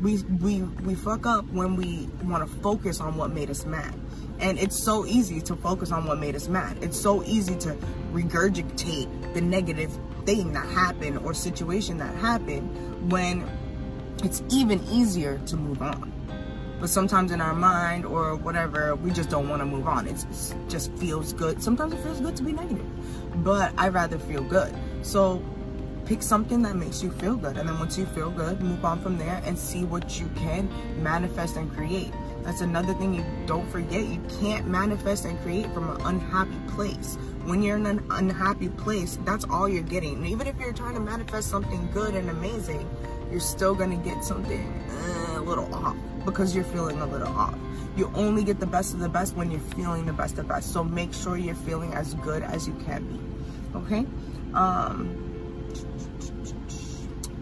We, 0.00 0.22
we, 0.22 0.62
we 0.62 0.94
fuck 0.94 1.26
up 1.26 1.44
when 1.50 1.76
we 1.76 2.08
want 2.24 2.48
to 2.48 2.60
focus 2.60 3.00
on 3.00 3.16
what 3.16 3.30
made 3.30 3.50
us 3.50 3.64
mad. 3.64 3.94
And 4.40 4.58
it's 4.58 4.82
so 4.82 5.06
easy 5.06 5.40
to 5.42 5.56
focus 5.56 5.92
on 5.92 6.06
what 6.06 6.18
made 6.18 6.34
us 6.34 6.48
mad. 6.48 6.78
It's 6.82 7.00
so 7.00 7.22
easy 7.24 7.56
to 7.56 7.74
regurgitate 8.12 9.34
the 9.34 9.40
negative 9.40 9.96
thing 10.26 10.52
that 10.52 10.66
happened 10.66 11.18
or 11.18 11.34
situation 11.34 11.98
that 11.98 12.14
happened 12.16 13.12
when 13.12 13.48
it's 14.22 14.42
even 14.50 14.82
easier 14.88 15.38
to 15.46 15.56
move 15.56 15.82
on. 15.82 16.12
But 16.80 16.90
sometimes 16.90 17.30
in 17.30 17.40
our 17.40 17.54
mind 17.54 18.04
or 18.04 18.36
whatever, 18.36 18.94
we 18.96 19.10
just 19.10 19.30
don't 19.30 19.48
want 19.48 19.60
to 19.60 19.66
move 19.66 19.86
on. 19.86 20.06
It 20.06 20.24
just 20.68 20.92
feels 20.96 21.32
good. 21.32 21.62
Sometimes 21.62 21.94
it 21.94 22.00
feels 22.00 22.20
good 22.20 22.36
to 22.36 22.42
be 22.42 22.52
negative, 22.52 22.86
but 23.44 23.72
I 23.78 23.88
rather 23.88 24.18
feel 24.18 24.42
good. 24.42 24.74
So 25.02 25.42
pick 26.04 26.22
something 26.22 26.62
that 26.62 26.76
makes 26.76 27.02
you 27.02 27.10
feel 27.12 27.36
good. 27.36 27.56
And 27.56 27.68
then 27.68 27.78
once 27.78 27.96
you 27.96 28.06
feel 28.06 28.30
good, 28.30 28.60
move 28.60 28.84
on 28.84 29.00
from 29.00 29.16
there 29.16 29.40
and 29.46 29.58
see 29.58 29.84
what 29.84 30.20
you 30.20 30.28
can 30.36 30.68
manifest 31.02 31.56
and 31.56 31.72
create. 31.74 32.12
That's 32.44 32.60
another 32.60 32.92
thing 32.94 33.14
you 33.14 33.24
don't 33.46 33.68
forget. 33.70 34.04
You 34.04 34.22
can't 34.40 34.66
manifest 34.66 35.24
and 35.24 35.40
create 35.40 35.72
from 35.72 35.88
an 35.88 36.00
unhappy 36.02 36.58
place. 36.68 37.16
When 37.44 37.62
you're 37.62 37.76
in 37.76 37.86
an 37.86 38.06
unhappy 38.10 38.68
place, 38.68 39.18
that's 39.24 39.44
all 39.46 39.68
you're 39.68 39.82
getting. 39.82 40.16
And 40.16 40.26
even 40.26 40.46
if 40.46 40.58
you're 40.58 40.72
trying 40.72 40.94
to 40.94 41.00
manifest 41.00 41.48
something 41.48 41.90
good 41.92 42.14
and 42.14 42.28
amazing, 42.28 42.88
you're 43.30 43.40
still 43.40 43.74
gonna 43.74 43.96
get 43.96 44.22
something 44.24 44.62
uh, 44.90 45.40
a 45.40 45.42
little 45.42 45.74
off 45.74 45.96
because 46.24 46.54
you're 46.54 46.64
feeling 46.64 47.00
a 47.00 47.06
little 47.06 47.28
off. 47.28 47.58
You 47.96 48.10
only 48.14 48.44
get 48.44 48.60
the 48.60 48.66
best 48.66 48.92
of 48.92 49.00
the 49.00 49.08
best 49.08 49.36
when 49.36 49.50
you're 49.50 49.60
feeling 49.60 50.04
the 50.04 50.12
best 50.12 50.38
of 50.38 50.48
best. 50.48 50.72
So 50.72 50.84
make 50.84 51.14
sure 51.14 51.36
you're 51.36 51.54
feeling 51.54 51.94
as 51.94 52.14
good 52.14 52.42
as 52.42 52.66
you 52.66 52.74
can 52.86 53.04
be. 53.06 53.78
Okay? 53.78 54.06
Um, 54.52 55.24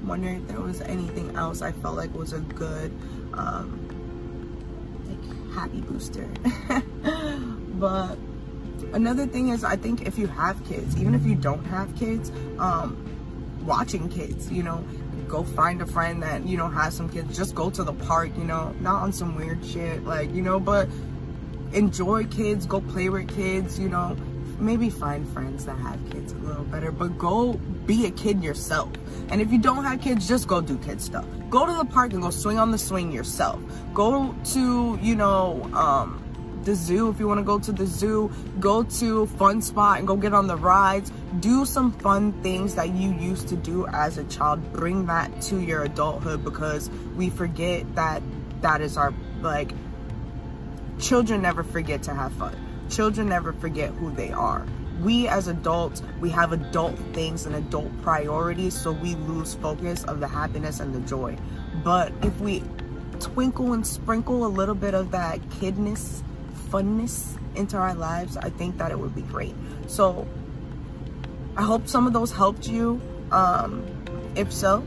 wondering 0.05 0.43
if 0.43 0.49
there 0.49 0.61
was 0.61 0.81
anything 0.83 1.37
else 1.37 1.63
I 1.63 1.73
felt 1.73 1.97
like 1.97 2.15
was 2.15 2.33
a 2.33 2.41
good 2.41 2.93
um, 3.35 3.92
happy 5.55 5.81
booster. 5.81 6.29
but 7.75 8.17
another 8.93 9.27
thing 9.27 9.49
is 9.49 9.65
I 9.65 9.77
think 9.77 10.07
if 10.07 10.19
you 10.19 10.27
have 10.27 10.65
kids, 10.65 10.97
even 10.97 11.15
if 11.15 11.25
you 11.25 11.35
don't 11.35 11.65
have 11.65 11.95
kids, 11.97 12.31
um, 12.59 12.97
watching 13.65 14.09
kids, 14.09 14.51
you 14.51 14.63
know, 14.63 14.85
go 15.29 15.43
find 15.43 15.81
a 15.81 15.87
friend 15.87 16.23
that, 16.23 16.47
you 16.47 16.57
know, 16.57 16.69
has 16.69 16.95
some 16.95 17.09
kids. 17.09 17.37
Just 17.37 17.55
go 17.55 17.71
to 17.71 17.85
the 17.85 17.93
park, 17.93 18.31
you 18.37 18.45
know, 18.45 18.75
not 18.81 19.03
on 19.03 19.13
some 19.13 19.35
weird 19.35 19.65
shit, 19.65 20.05
like, 20.05 20.33
you 20.35 20.43
know, 20.43 20.61
but 20.61 20.89
enjoy 21.73 22.25
kids, 22.27 22.67
go 22.67 22.81
play 22.81 23.09
with 23.09 23.35
kids, 23.35 23.79
you 23.79 23.89
know, 23.89 24.17
maybe 24.63 24.89
find 24.89 25.29
friends 25.29 25.67
that 25.67 25.77
have 25.79 25.99
kids 26.11 26.33
a 26.33 26.37
little 26.37 26.65
better, 26.65 26.93
but 26.93 27.19
go 27.19 27.55
be 27.87 28.07
a 28.07 28.11
kid 28.11 28.43
yourself. 28.43 28.91
And 29.29 29.41
if 29.41 29.53
you 29.53 29.59
don't 29.59 29.85
have 29.85 30.01
kids, 30.01 30.29
just 30.29 30.47
go 30.47 30.61
do 30.61 30.79
kid 30.79 31.01
stuff. 31.01 31.25
Go 31.51 31.67
to 31.67 31.73
the 31.73 31.85
park 31.85 32.13
and 32.13 32.23
go 32.23 32.31
swing 32.31 32.59
on 32.59 32.71
the 32.71 32.79
swing 32.79 33.13
yourself. 33.13 33.61
Go 33.93 34.35
to, 34.53 34.99
you 35.03 35.17
know, 35.17 35.63
um, 35.75 36.19
the 36.65 36.75
zoo 36.75 37.09
if 37.09 37.19
you 37.19 37.27
want 37.27 37.39
to 37.39 37.45
go 37.45 37.59
to 37.59 37.73
the 37.73 37.87
zoo. 37.87 38.31
Go 38.61 38.85
to 38.85 39.27
fun 39.27 39.61
spot 39.61 39.99
and 39.99 40.07
go 40.07 40.17
get 40.17 40.33
on 40.33 40.47
the 40.47 40.57
rides. 40.57 41.13
Do 41.41 41.65
some 41.65 41.93
fun 41.93 42.33
things 42.43 42.75
that 42.77 42.91
you 42.91 43.13
used 43.13 43.49
to 43.49 43.57
do 43.57 43.87
as 43.89 44.19
a 44.19 44.25
child. 44.25 44.73
Bring 44.73 45.07
that 45.07 45.43
to 45.43 45.61
your 45.61 45.85
adulthood 45.85 46.45
because 46.45 46.89
we 47.17 47.31
forget 47.31 47.95
that 47.97 48.23
that 48.61 48.81
is 48.81 48.97
our, 48.97 49.13
like, 49.41 49.73
children 51.01 51.43
never 51.43 51.65
forget 51.65 52.05
to 52.05 52.15
have 52.15 52.33
fun. 52.35 52.57
Children 52.93 53.29
never 53.29 53.53
forget 53.55 53.91
who 53.91 54.13
they 54.13 54.31
are 54.31 54.67
we 55.03 55.27
as 55.27 55.49
adults, 55.49 56.03
we 56.21 56.31
have 56.31 56.53
adult 56.53 56.97
things 57.13 57.47
and 57.47 57.55
adult 57.57 57.91
priorities, 58.03 58.75
so 58.75 58.93
we 58.93 59.15
lose 59.15 59.55
focus 59.55 60.05
of 60.05 60.21
the 60.21 60.29
happiness 60.29 60.81
and 60.81 60.95
the 60.95 61.01
joy. 61.01 61.37
But 61.83 62.13
if 62.23 62.39
we 62.41 62.63
twinkle 63.19 63.73
and 63.73 63.87
sprinkle 63.87 64.47
a 64.47 64.49
little 64.49 64.75
bit 64.75 64.95
of 64.95 65.11
that 65.11 65.41
kidness, 65.51 66.23
funness 66.69 67.37
into 67.57 67.77
our 67.77 67.95
lives, 67.95 68.37
I 68.37 68.51
think 68.51 68.79
that 68.79 68.91
it 68.91 68.99
would 68.99 69.15
be 69.15 69.23
great. 69.23 69.55
So 69.87 70.27
I 71.57 71.63
hope 71.63 71.89
some 71.89 72.07
of 72.07 72.13
those 72.13 72.33
helped 72.33 72.69
you. 72.69 73.01
Um, 73.31 73.85
if 74.37 74.53
so, 74.53 74.85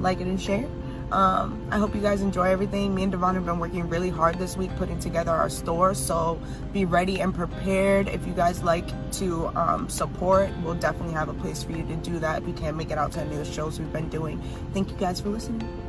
like 0.00 0.20
it 0.20 0.26
and 0.26 0.40
share. 0.40 0.66
Um, 1.12 1.68
I 1.70 1.78
hope 1.78 1.94
you 1.94 2.00
guys 2.00 2.20
enjoy 2.20 2.50
everything. 2.50 2.94
Me 2.94 3.04
and 3.04 3.12
Devon 3.12 3.34
have 3.34 3.46
been 3.46 3.58
working 3.58 3.88
really 3.88 4.10
hard 4.10 4.38
this 4.38 4.56
week 4.56 4.74
putting 4.76 4.98
together 4.98 5.30
our 5.30 5.48
store. 5.48 5.94
So 5.94 6.40
be 6.72 6.84
ready 6.84 7.20
and 7.20 7.34
prepared. 7.34 8.08
If 8.08 8.26
you 8.26 8.32
guys 8.32 8.62
like 8.62 8.88
to 9.12 9.46
um, 9.56 9.88
support, 9.88 10.50
we'll 10.62 10.74
definitely 10.74 11.14
have 11.14 11.28
a 11.28 11.34
place 11.34 11.62
for 11.62 11.72
you 11.72 11.84
to 11.84 11.96
do 11.96 12.18
that. 12.18 12.42
If 12.42 12.48
you 12.48 12.54
can't 12.54 12.76
make 12.76 12.90
it 12.90 12.98
out 12.98 13.12
to 13.12 13.20
any 13.20 13.32
of 13.32 13.46
the 13.46 13.52
shows 13.52 13.78
we've 13.78 13.92
been 13.92 14.08
doing. 14.08 14.42
Thank 14.72 14.90
you 14.90 14.96
guys 14.96 15.20
for 15.20 15.28
listening. 15.28 15.85